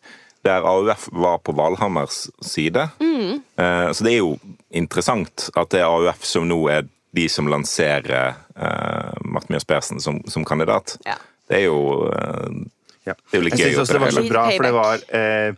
[0.47, 2.87] Der AUF var på Valhammers side.
[3.03, 3.41] Mm.
[3.59, 4.37] Uh, så det er jo
[4.71, 10.01] interessant at det er AUF som nå er de som lanserer uh, Marte Mjøs Persen
[10.03, 10.97] som, som kandidat.
[11.07, 11.17] Ja.
[11.49, 11.79] Det er jo
[12.11, 12.51] uh,
[13.07, 13.15] Ja.
[13.15, 13.65] Det er jo litt gøy.
[13.65, 15.53] Jeg syns også det var så bra, for det var uh, eh,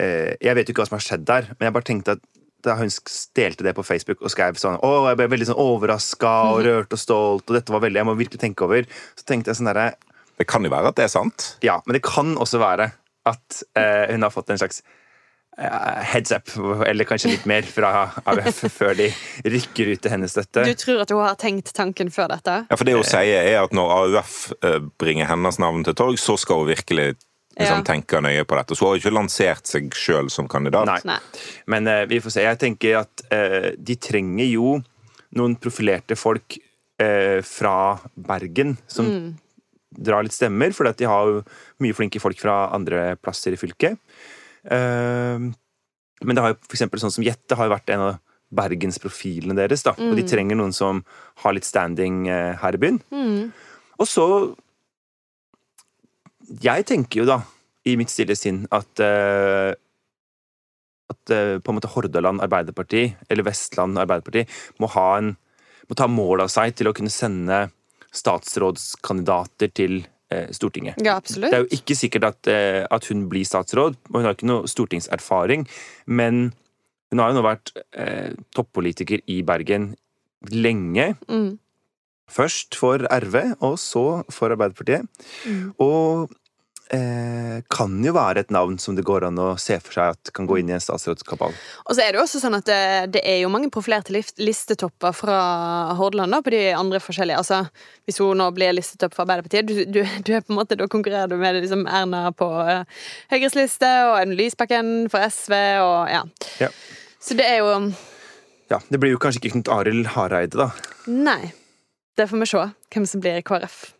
[0.00, 2.24] eh, Jeg vet jo ikke hva som har skjedd der, men jeg bare tenkte at
[2.66, 2.90] da hun
[3.38, 6.94] delte det på Facebook og skrev sånn Å, jeg ble veldig sånn overraska og rørt
[6.96, 8.88] og stolt, og dette var veldig Jeg må virkelig tenke over.
[9.14, 9.92] Så tenkte jeg sånn derre
[10.40, 11.52] Det kan jo være at det er sant.
[11.66, 12.90] Ja, men det kan også være
[13.28, 14.97] at eh, hun har fått en slags eh,
[15.58, 16.50] heads up,
[16.86, 19.08] eller kanskje litt mer fra AUF før de
[19.42, 20.62] rykker ut til hennes støtte.
[20.68, 22.60] Du tror at hun har tenkt tanken før dette?
[22.68, 26.20] Ja, for det hun sier er at når AUF eh, bringer hennes navn til torg,
[26.22, 27.08] så skal hun virkelig
[27.58, 27.82] liksom, Ja.
[27.82, 28.76] tenke nøye på dette.
[28.76, 30.86] Så hun har ikke lansert seg sjøl som kandidat.
[30.86, 31.00] Nei.
[31.04, 31.18] Nei.
[31.66, 32.46] Men uh, vi får se.
[32.46, 34.78] Jeg tenker at uh, de trenger jo
[35.38, 36.60] noen profilerte folk
[37.02, 39.10] uh, fra Bergen som
[39.98, 41.42] drar litt stemmer, for de har jo
[41.82, 43.98] mye flinke folk fra andre plasser i fylket.
[44.64, 45.48] Eh,
[46.18, 48.14] men det har jo for sånn som Jette har jo vært en av
[48.48, 49.92] bergensprofilene deres, da.
[50.00, 51.02] Og de trenger noen som
[51.42, 53.02] har litt standing eh, her i byen.
[53.12, 53.50] Mm.
[53.98, 54.24] Og så
[56.62, 57.42] Jeg tenker jo da,
[57.84, 59.74] i mitt stille sinn, at uh,
[61.12, 64.46] At uh, på en måte Hordaland Arbeiderparti, eller Vestland Arbeiderparti,
[64.80, 65.36] må ha en
[65.88, 67.62] må ta mål av seg til å kunne sende
[68.12, 70.02] statsrådskandidater til
[70.52, 70.98] Stortinget.
[71.04, 74.34] Ja, Det er jo ikke sikkert at, eh, at hun blir statsråd, og hun har
[74.36, 75.66] ikke noe stortingserfaring,
[76.06, 76.52] men
[77.10, 79.94] hun har jo nå vært eh, toppolitiker i Bergen
[80.52, 81.14] lenge.
[81.28, 81.58] Mm.
[82.28, 85.08] Først for RV, og så for Arbeiderpartiet.
[85.48, 85.72] Mm.
[85.80, 86.28] Og
[86.94, 90.32] eh, kan jo være et navn som det går an å se for seg at
[90.36, 91.54] kan gå inn i en statsrådskapal.
[91.84, 92.80] Og så er det jo også sånn at det,
[93.16, 95.38] det er jo mange profilerte listetopper fra
[95.98, 97.40] Hordaland da, på de andre forskjellige.
[97.40, 97.62] Altså,
[98.08, 100.88] hvis hun nå blir listetopp for Arbeiderpartiet, du, du, du er på en måte, da
[100.90, 102.84] konkurrerer du med liksom Erna på uh,
[103.32, 106.24] Høyres liste, og Audun Lysbakken for SV, og ja.
[106.62, 106.72] Ja.
[107.20, 107.72] Så det er jo
[108.68, 110.70] Ja, Det blir jo kanskje ikke Knut Arild Hareide, da.
[111.08, 111.52] Nei.
[112.18, 113.97] Det får vi se hvem som blir KrF.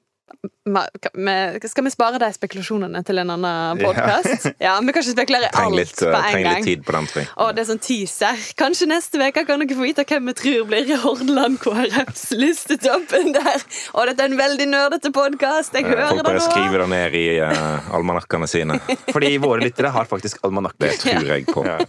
[1.69, 4.45] Skal vi spare de spekulasjonene til en annen podkast?
[4.63, 4.77] Ja.
[4.85, 6.59] vi kan ikke spekulere alt litt, på eh, en trenger gang.
[6.63, 7.55] litt tid på den, tror jeg.
[7.57, 8.45] Det er sånn teaser.
[8.61, 13.33] Kanskje neste uke kan dere få vite hvem vi tror blir i Hordaland KrFs listetoppen
[13.35, 13.65] der.
[13.99, 15.75] Og dette er en veldig nerdete podkast.
[15.75, 18.79] Jeg Eh, hører Folk det bare skriver det ned i uh, almanakkene sine.
[19.15, 20.95] Fordi våre lyttere har faktisk Det almanakker.
[21.03, 21.67] tror jeg på.
[21.67, 21.81] Ja.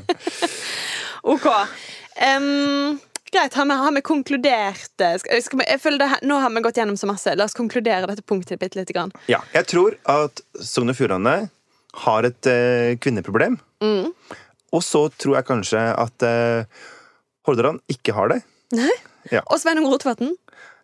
[1.29, 1.45] Ok.
[2.15, 2.95] Em,
[3.33, 6.53] greit, har vi, har vi konkludert eh, skal, skal vi, jeg føler det Nå har
[6.53, 7.33] vi gått gjennom så masse.
[7.37, 9.13] La oss konkludere dette punktet bitte lite grann.
[9.31, 9.41] ja.
[9.53, 11.37] Jeg tror at Sogn og Fjordane
[12.05, 13.57] har et eh, kvinneproblem.
[13.83, 14.11] Mm.
[14.75, 16.83] Og så tror jeg kanskje at eh,
[17.47, 18.43] Hordaland ikke har det.
[19.29, 19.41] Ja.
[19.49, 20.35] Og Sveinung Rotevatn.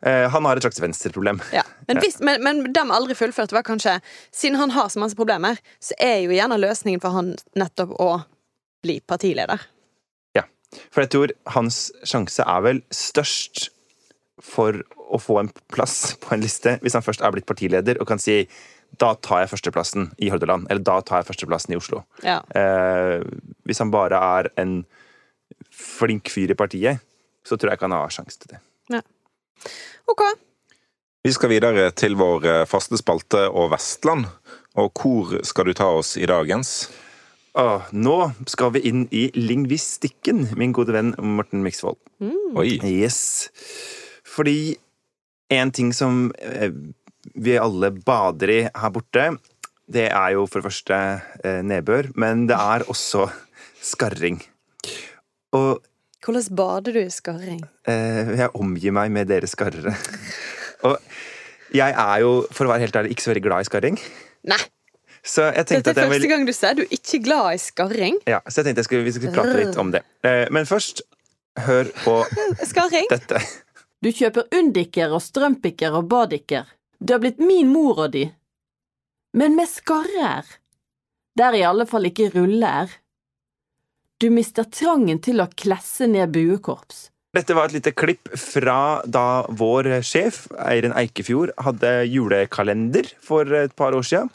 [0.05, 1.39] Eh, han har et slags venstreproblem.
[1.53, 1.63] Ja.
[1.87, 3.99] Men, hvis, men, men det aldri fullførte, var kanskje
[4.33, 8.09] Siden han har så masse problemer, så er jo gjerne løsningen for han nettopp å
[8.85, 9.61] bli partileder.
[10.93, 13.69] For jeg tror hans sjanse er vel størst
[14.43, 18.09] for å få en plass på en liste hvis han først er blitt partileder og
[18.09, 18.43] kan si
[19.01, 22.05] da tar jeg førsteplassen i Hordaland, eller da tar jeg førsteplassen i Oslo.
[22.23, 22.37] Ja.
[22.55, 23.25] Eh,
[23.67, 24.77] hvis han bare er en
[25.73, 27.03] flink fyr i partiet,
[27.43, 28.61] så tror jeg ikke han har sjanse til det.
[30.11, 30.21] Ok.
[31.25, 34.27] Vi skal videre til vår eh, faste spalte og Vestland.
[34.77, 36.91] Og hvor skal du ta oss i dagens?
[37.55, 38.15] Åh, nå
[38.51, 41.97] skal vi inn i lingvistikken, min gode venn Morten Miksvold.
[42.59, 42.73] Oi.
[42.83, 43.47] Yes.
[44.27, 44.75] Fordi
[45.55, 46.73] en ting som eh,
[47.35, 49.29] vi alle bader i her borte,
[49.87, 50.99] det er jo for det første
[51.45, 53.29] eh, nedbør, men det er også
[53.85, 54.41] skarring.
[55.55, 55.79] Og
[56.25, 57.63] Hvordan bader du i skarring?
[57.87, 59.95] eh, jeg omgir meg med dere skarrere.
[60.89, 60.97] Og
[61.75, 63.99] jeg er jo, for å være helt ærlig, ikke så veldig glad i skarring.
[64.49, 64.59] Nei,
[65.25, 67.55] Så jeg dette er at jeg første vil gang du sier du er ikke glad
[67.55, 68.17] i skarring.
[68.29, 70.03] ja, Så jeg tenkte jeg skulle, vi skulle prate litt om det.
[70.23, 71.01] Eh, Men først,
[71.65, 72.17] hør på
[72.71, 73.07] Skarring?
[73.09, 73.41] dette.
[74.05, 76.67] Du kjøper undiker og strømpiker og badiker.
[77.01, 78.27] Du har blitt min mor og de.
[79.33, 80.45] Men med skarrer.
[81.35, 82.85] Der i alle fall ikke ruller.
[82.85, 82.93] er.
[84.21, 87.09] Du mister trangen til å klesse ned buekorps.
[87.35, 93.73] Dette var et lite klipp fra da vår sjef, Eirin Eikefjord, hadde julekalender for et
[93.75, 94.29] par år siden.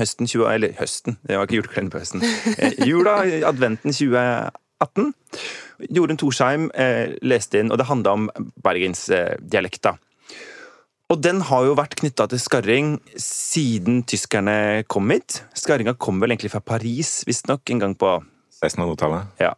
[0.00, 0.46] Høsten 20...
[0.48, 2.24] Eller høsten, det var ikke julekalender på høsten.
[2.56, 5.12] Eh, Jula, adventen 2018.
[5.92, 8.30] Jorunn Torsheim eh, leste inn, og det handla om
[8.64, 9.96] bergensdialekta.
[11.12, 15.42] Og den har jo vært knytta til skarring siden tyskerne kom hit.
[15.58, 18.14] Skarringa kom vel egentlig fra Paris, visstnok, en gang på
[18.62, 19.34] 1600-tallet.
[19.42, 19.52] Ja.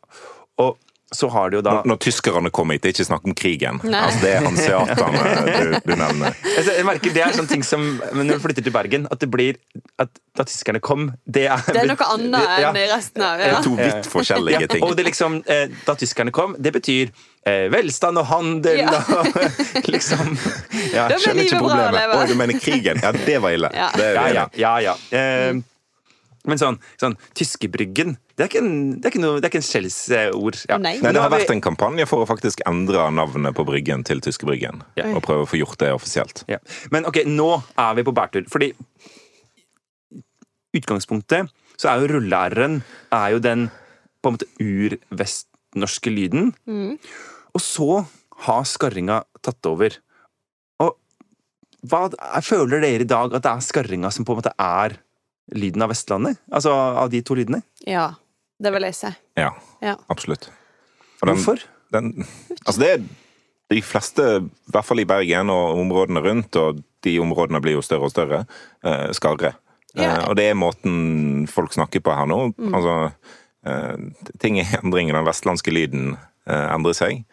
[0.58, 0.80] Og
[1.14, 3.34] så har det jo da Når, når tyskerne kom hit, det er ikke snakk om
[3.38, 3.80] krigen.
[3.84, 4.00] Nei.
[4.04, 6.34] Altså, det er hanseatene du, du nevner.
[6.58, 9.28] Altså, jeg merker Det er sånne ting som når du flytter til Bergen, at det
[9.32, 9.58] blir
[10.02, 12.70] at da tyskerne kom Det er, Det er noe annet Ja.
[12.72, 13.58] enn i resten av Det ja.
[13.60, 14.82] er to vidt forskjellige Ja, ting.
[14.86, 17.12] og det liksom, eh, da tyskerne kom, det betyr
[17.46, 18.96] eh, velstand og handel Ja.
[19.18, 19.30] og
[19.94, 20.34] liksom
[20.94, 21.94] ja, Da ble livet bra å problemet.
[22.00, 22.18] leve.
[22.18, 23.00] Oi, du mener krigen?
[23.04, 23.70] Ja, det var ille.
[23.74, 23.90] Ja.
[23.94, 24.48] Det er Ja, ja.
[24.64, 24.96] ja, ja.
[25.20, 25.62] Eh,
[26.44, 29.60] men sånn, sånn Tyskebryggen Det er ikke, en, det er ikke, noe, det er ikke
[29.60, 30.56] en skjellsord.
[30.66, 30.78] Ja.
[30.82, 30.96] Nei.
[30.98, 34.82] Nei, Det har vært en kampanje for å faktisk endre navnet på Bryggen til Tyskebryggen.
[34.98, 35.06] Ja.
[35.14, 36.42] Og prøve å få gjort det offisielt.
[36.50, 36.58] Ja.
[36.90, 38.48] Men ok, nå er vi på bærtur.
[38.50, 38.72] Fordi
[40.74, 42.80] utgangspunktet så er jo rulle-r-en
[43.14, 43.68] er jo den
[44.18, 46.50] på en måte urvestnorske lyden.
[46.66, 46.98] lyden.
[47.54, 48.02] Og så
[48.48, 49.94] har skarringa tatt over.
[50.82, 50.96] Og
[51.86, 52.08] hva
[52.42, 54.98] føler dere i dag at det er skarringa som på en måte er
[55.54, 56.42] lyden av Vestlandet?
[56.50, 57.62] Altså av de to lydene?
[57.86, 58.10] Ja,
[58.60, 59.12] det vil jeg si.
[59.36, 59.50] Ja,
[59.82, 59.96] Ja.
[60.08, 60.48] absolutt.
[61.22, 61.58] Og den- Hvorfor?
[61.92, 62.26] Den,
[62.66, 63.02] altså det er
[63.70, 67.82] de fleste, i hvert fall i Bergen og områdene rundt, og de områdene blir jo
[67.82, 68.46] større og større,
[68.84, 69.54] eh, skarre.
[69.94, 70.02] Ja.
[70.22, 72.52] Eh, og det er måten folk snakker på her nå.
[72.74, 73.12] Altså,
[73.66, 73.96] uh,
[74.40, 75.08] ting er i endring.
[75.12, 77.24] Den vestlandske lyden eh, endrer seg.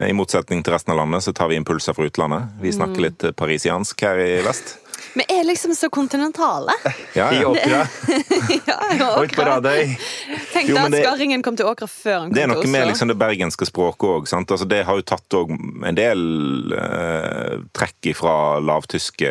[0.00, 2.48] I motsetning til resten av landet så tar vi impulser fra utlandet.
[2.60, 4.78] Vi snakker litt eh, parisiansk her i vest.
[5.14, 6.72] Vi er liksom så kontinentale.
[7.14, 7.48] Ja, I ja.
[7.48, 7.80] Åkra
[8.66, 9.96] ja, og ute på Radøy.
[10.52, 12.88] Tenk Jo, deg at skarringen kom til Åkra før han kom Det er noe med
[12.90, 14.30] liksom det bergenske språket òg.
[14.38, 16.22] Altså det har jo tatt en del
[16.76, 18.34] eh, trekk fra
[18.64, 19.30] lavtyske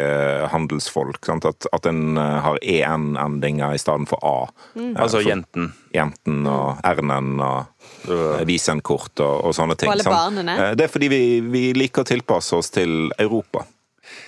[0.54, 1.24] handelsfolk.
[1.26, 1.48] Sant?
[1.50, 4.38] At, at en eh, har en-endinger i stedet for a.
[4.76, 4.94] Mm.
[4.96, 5.72] Eh, Altså for jenten.
[5.96, 9.90] Jenten og r-en og visenkort og, og sånne ting.
[9.90, 10.16] Og alle sant?
[10.16, 10.58] barnene.
[10.60, 13.66] Eh, Det er fordi vi, vi liker å tilpasse oss til Europa.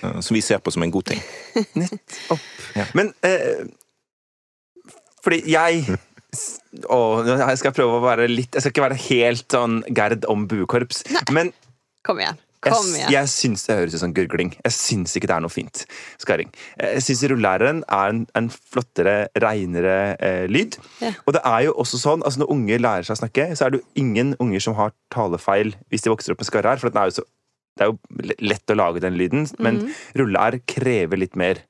[0.02, 1.22] Eh, Som vi ser på som en god ting.
[2.98, 3.66] Men eh,
[5.24, 5.84] Fordi jeg
[6.88, 10.46] og jeg skal prøve å være litt Jeg skal ikke være helt sånn Gerd om
[10.48, 11.50] buekorps, men
[12.06, 12.38] Kom igjen.
[12.64, 13.10] jeg, Kom igjen.
[13.12, 14.54] jeg syns det høres ut som gurgling.
[14.64, 15.82] Jeg syns ikke det er noe fint
[16.22, 16.48] Skaring.
[16.80, 19.14] Jeg syns rullæreren er en, en flottere,
[19.44, 20.78] reinere eh, lyd.
[21.04, 21.12] Ja.
[21.26, 23.74] Og det er jo også sånn, altså når unger lærer seg å snakke, så er
[23.76, 26.88] det jo ingen unger som har talefeil hvis de vokser opp med skarre her, for
[26.94, 27.26] den er jo så
[27.78, 27.98] det er jo
[28.44, 29.94] lett å lage den lyden, men Mhm.
[30.20, 31.62] rulle-r krever litt mer.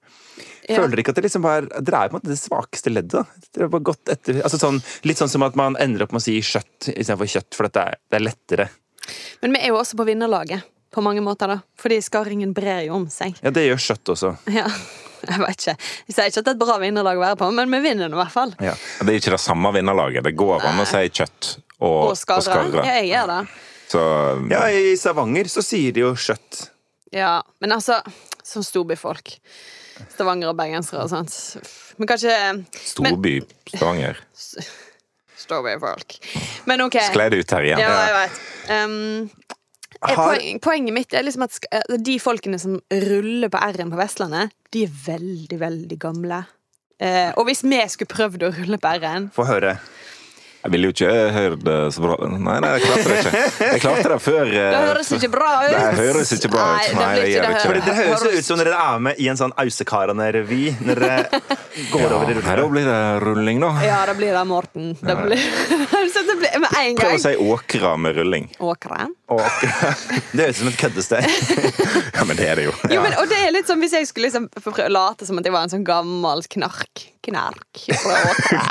[0.68, 0.76] Ja.
[0.78, 3.26] Føler dere ikke at det liksom bare, dere er på en måte det svakeste leddet?
[3.52, 6.20] Dere har bare gått etter, altså sånn, Litt sånn som at man ender opp med
[6.20, 8.68] å si kjøtt istedenfor kjøtt, for at det er, det er lettere.
[9.42, 10.62] Men vi er jo også på vinnerlaget,
[10.92, 11.60] på mange måter, da.
[11.78, 13.34] Fordi skarringen brer jo om seg.
[13.42, 14.38] Ja, det gjør kjøtt også.
[14.54, 14.68] Ja.
[15.28, 15.76] Jeg vet ikke.
[16.08, 18.08] Jeg sier ikke at det er et bra vinnerlag å være på, men vi vinner
[18.10, 18.54] nå i hvert fall.
[18.58, 18.72] Ja.
[18.98, 20.24] Det er ikke det samme vinnerlaget.
[20.26, 22.72] Det går an å si kjøtt og, Og skarre.
[22.74, 23.48] Ja, jeg gjør det.
[23.92, 24.02] Så
[24.48, 26.66] ja, i Stavanger så sier de jo kjøtt.
[27.12, 28.00] Ja, men altså
[28.42, 29.36] Sånn storbyfolk.
[30.10, 31.30] Stavanger og bergensere og sånt.
[32.00, 32.32] Men kanskje
[32.74, 33.36] storby
[33.70, 34.18] Stavanger.
[35.42, 36.16] Storbyfolk.
[36.70, 36.98] Men OK.
[37.10, 37.82] Sklei det ut her igjen.
[37.82, 38.40] Ja, jeg vet.
[38.70, 39.54] Um,
[39.98, 43.98] eh, Har- poenget mitt er liksom at eh, de folkene som ruller på R-en på
[43.98, 46.44] Vestlandet, de er veldig, veldig gamle.
[47.02, 49.76] Eh, og hvis vi skulle prøvd å rulle på R-en Få høre.
[50.62, 53.68] Jeg ville jo ikke høre det så bra Nei, nei, jeg klarte det ikke.
[53.72, 55.72] Jeg klarte det før eh, Det høres ikke bra ut!
[55.72, 56.76] Det høres ikke bra ut.
[56.76, 57.96] Nei, det blir ikke det det.
[57.98, 61.40] Høres jo ut som dere er med i en sånn Ausekarane-revy når dere
[61.90, 63.72] går over i Nei, da blir det rulling, da.
[63.82, 64.92] Ja, det blir det, Morten.
[65.00, 65.46] Det blir,
[66.30, 68.50] det blir med en Prøv å si åkra med rulling.
[68.62, 69.08] Åkra.
[70.32, 71.26] Det høres ut som et køddested.
[72.16, 72.74] Ja, men det er det jo.
[72.92, 74.46] Jo, men, og det er litt sånn Hvis jeg skulle liksom
[74.92, 78.62] late som at jeg var en sånn gammel knark Knark fra Åkra.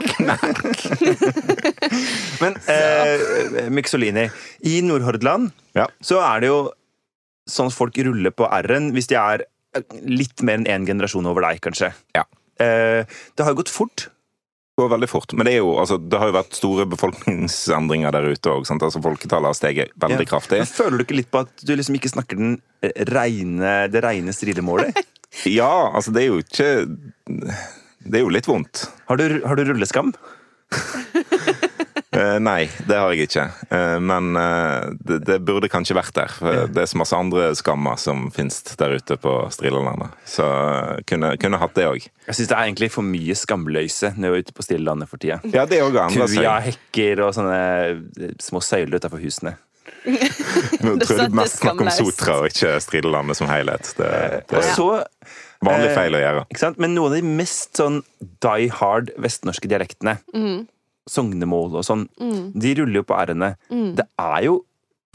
[2.42, 4.28] Men eh, Mixolini,
[4.68, 5.88] i Nordhordland Ja.
[6.04, 6.62] så er det jo
[7.50, 11.28] sånn at folk ruller på R-en hvis de er eh, litt mer enn én generasjon
[11.32, 11.92] over deg, kanskje.
[12.18, 12.26] Ja.
[12.62, 14.08] Eh, det har jo gått fort.
[14.72, 15.34] Det går veldig fort.
[15.36, 18.68] Men det, er jo, altså, det har jo vært store befolkningsendringer der ute òg.
[18.72, 20.30] Altså, folketallet har steget veldig Ja.
[20.32, 20.62] kraftig.
[20.64, 24.04] Men føler du ikke litt på at du liksom ikke snakker den eh, reine, det
[24.06, 24.96] reine stridemålet?
[25.48, 26.66] Ja, altså, det er jo ikke
[28.04, 28.88] Det er jo litt vondt.
[29.10, 30.14] Har du, har du rulleskam?
[32.12, 33.44] Eh, nei, det har jeg ikke.
[33.72, 36.34] Eh, men eh, det, det burde kanskje vært der.
[36.36, 40.44] For det er så masse andre skammer som finnes der ute på Strillelandet Så
[41.08, 42.10] kunne, kunne hatt det òg.
[42.28, 45.24] Jeg syns det er egentlig for mye skamløse når vi er ute på Strillelandet for
[45.24, 45.40] tida.
[45.56, 46.28] Ja, det er også.
[46.36, 47.62] Kuja, hekker og sånne
[48.44, 49.56] små søyler utafor husene.
[50.82, 51.94] Nå tror jeg det mest snakk om.
[51.96, 53.94] Sotra og ikke Strillelandet som helhet.
[53.96, 54.12] Det,
[54.52, 54.90] det Og er så
[55.64, 56.44] vanlig eh, feil å gjøre.
[56.52, 56.78] Ikke sant?
[56.82, 58.02] Men noen av de mest sånn
[58.42, 60.68] die hard vestnorske dialektene, Mm.
[61.10, 62.08] sognemål og sånn,
[62.54, 63.56] de ruller jo på r-ene.
[63.70, 64.60] Det er jo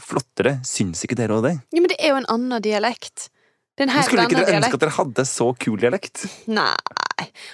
[0.03, 1.55] flottere, syns ikke dere òg det?
[1.73, 3.29] Ja, men det er jo en annen dialekt.
[3.77, 4.73] Det er en Skulle ikke dere ønske dialekt.
[4.73, 6.25] at dere hadde så kul dialekt?
[6.47, 6.75] Nei.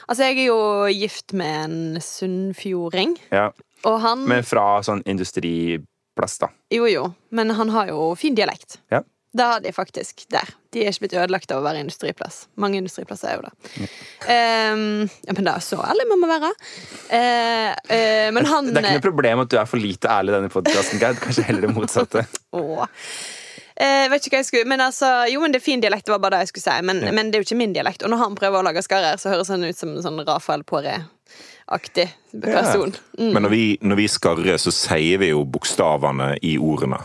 [0.09, 3.49] Altså, jeg er jo gift med en sunnfjording, Ja,
[3.85, 6.49] og han Men fra sånn industriplass, da.
[6.71, 8.77] Jo, jo, men han har jo fin dialekt.
[8.91, 9.01] Ja.
[9.33, 10.49] Det har de faktisk der.
[10.73, 12.43] De er ikke blitt ødelagt av å være industriplass.
[12.61, 13.87] Mange industriplasser er jo det.
[14.29, 14.83] Um,
[15.25, 16.51] ja, men det er så ærlig man må være.
[17.09, 20.35] Uh, uh, men han Det er ikke noe problem at du er for lite ærlig
[20.35, 21.17] i denne podkasten, Gerd.
[21.23, 22.27] Kanskje heller det motsatte.
[22.61, 22.85] Åh.
[23.73, 26.13] Eh, vet ikke hva jeg skulle Men altså, jo, men det er fin dialekt, det
[26.13, 26.85] var bare det jeg skulle si.
[26.85, 28.05] Men, men det er jo ikke min dialekt.
[28.05, 30.65] Og når han prøver å lage skarrer, så høres han ut som en sånn Rafael
[30.67, 30.99] Poré.
[31.73, 32.05] aktig
[32.43, 32.91] person.
[33.17, 33.33] Mm.
[33.33, 36.99] Men når vi, når vi skarrer, så sier vi jo bokstavene i ordene.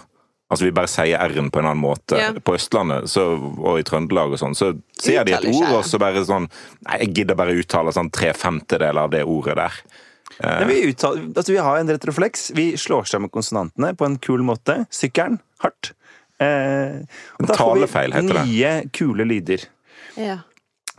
[0.48, 2.16] Altså Vi bare sier R-en på en annen måte.
[2.16, 2.30] Ja.
[2.40, 5.84] På Østlandet så, og i Trøndelag og sånn, så sier de et ikke ord, og
[5.84, 6.48] så bare sånn
[6.86, 9.80] Nei, jeg gidder bare uttale sånn tre femtedeler av det ordet der.
[10.38, 12.50] Nei, vi, uttaler, altså vi har en retrofleks.
[12.56, 14.84] Vi slår sammen konsonantene på en kul måte.
[14.94, 15.92] Sykkelen hardt.
[16.38, 17.00] Eh,
[17.40, 18.28] og da får vi.
[18.30, 19.64] Nye, kule lyder.
[20.16, 20.38] Ja.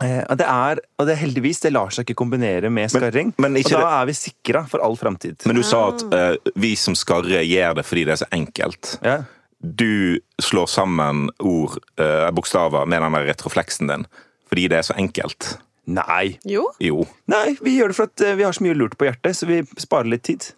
[0.00, 3.34] Eh, og det er, og det er heldigvis, det lar seg ikke kombinere med skarring.
[3.40, 5.42] men ikke og da det- er vi sikra for all framtid.
[5.46, 8.98] Men du sa at eh, vi som skarrer gjør det fordi det er så enkelt.
[9.04, 9.18] Ja.
[9.60, 14.06] Du slår sammen ord, eh, bokstaver, med den der retrofleksen din
[14.50, 15.58] fordi det er så enkelt.
[15.86, 16.38] Nei.
[16.42, 16.64] Jo.
[16.82, 17.04] Jo.
[17.30, 19.46] Nei, vi gjør det for at eh, vi har så mye lurt på hjertet, så
[19.46, 20.48] vi sparer litt tid.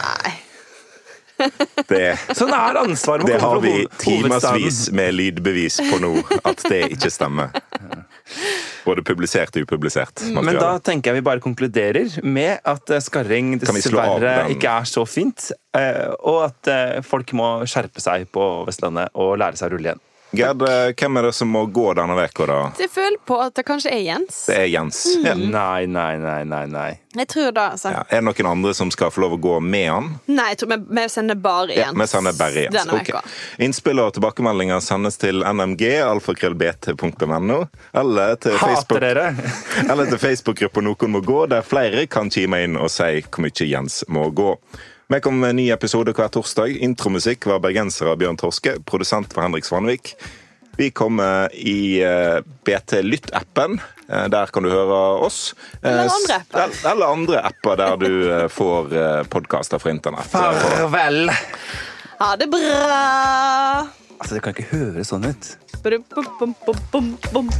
[0.00, 0.32] Nei.
[1.88, 2.00] Det,
[2.38, 4.40] Sånn er ansvaret med det å komme har fra vi hovedstaden.
[4.56, 7.52] timevis med lydbevis på nå, at det ikke stemmer.
[8.86, 10.22] Både publisert og upublisert.
[10.34, 15.04] Men da tenker jeg vi bare konkluderer med at eh, skarring dessverre ikke er så
[15.08, 19.76] fint, eh, og at eh, folk må skjerpe seg på Vestlandet og lære seg å
[19.76, 20.06] rulle igjen.
[20.30, 22.58] Gerd, eh, hvem er det som må gå denne veka da?
[22.78, 24.44] Jeg føler på at det kanskje er Jens.
[24.46, 25.00] Det er Jens.
[25.24, 25.34] Ja.
[25.34, 26.66] Nei, nei, nei, nei.
[26.70, 26.90] nei.
[27.18, 27.90] Jeg tror det, altså.
[27.90, 28.04] Ja.
[28.06, 30.12] Er det noen andre som skal få lov å gå med han?
[30.30, 31.90] Nei, jeg tror vi, vi sender bare Jens.
[31.90, 32.76] Ja, vi sender bare Jens.
[32.76, 33.34] Denne okay.
[33.66, 37.58] Innspill og tilbakemeldinger sendes til nmg, alfakrøllbt.no,
[38.04, 39.32] eller til Facebook, dere!
[39.90, 43.66] eller til Facebook-gruppa Noen må gå, der flere kan kime inn og si hvor mye
[43.66, 44.54] Jens må gå.
[45.10, 46.76] Vi kommer med en ny episode hver torsdag.
[46.86, 50.12] Intromusikk var bergenser av Bjørn Torske, produsent for Henrik Svanvik.
[50.78, 53.80] Vi kommer i eh, BT Lytt-appen.
[54.06, 55.54] Eh, Der kan du høre oss.
[55.82, 56.76] Eh, Eller andre apper.
[56.92, 60.30] Eller andre apper der du eh, får eh, podkaster fra internett.
[60.30, 61.26] Farvel!
[62.22, 63.02] Ha det bra!
[64.20, 65.52] Altså, det kan ikke høres sånn ut.
[65.82, 66.06] Bum,
[66.38, 67.50] bum, bum, bum, bum.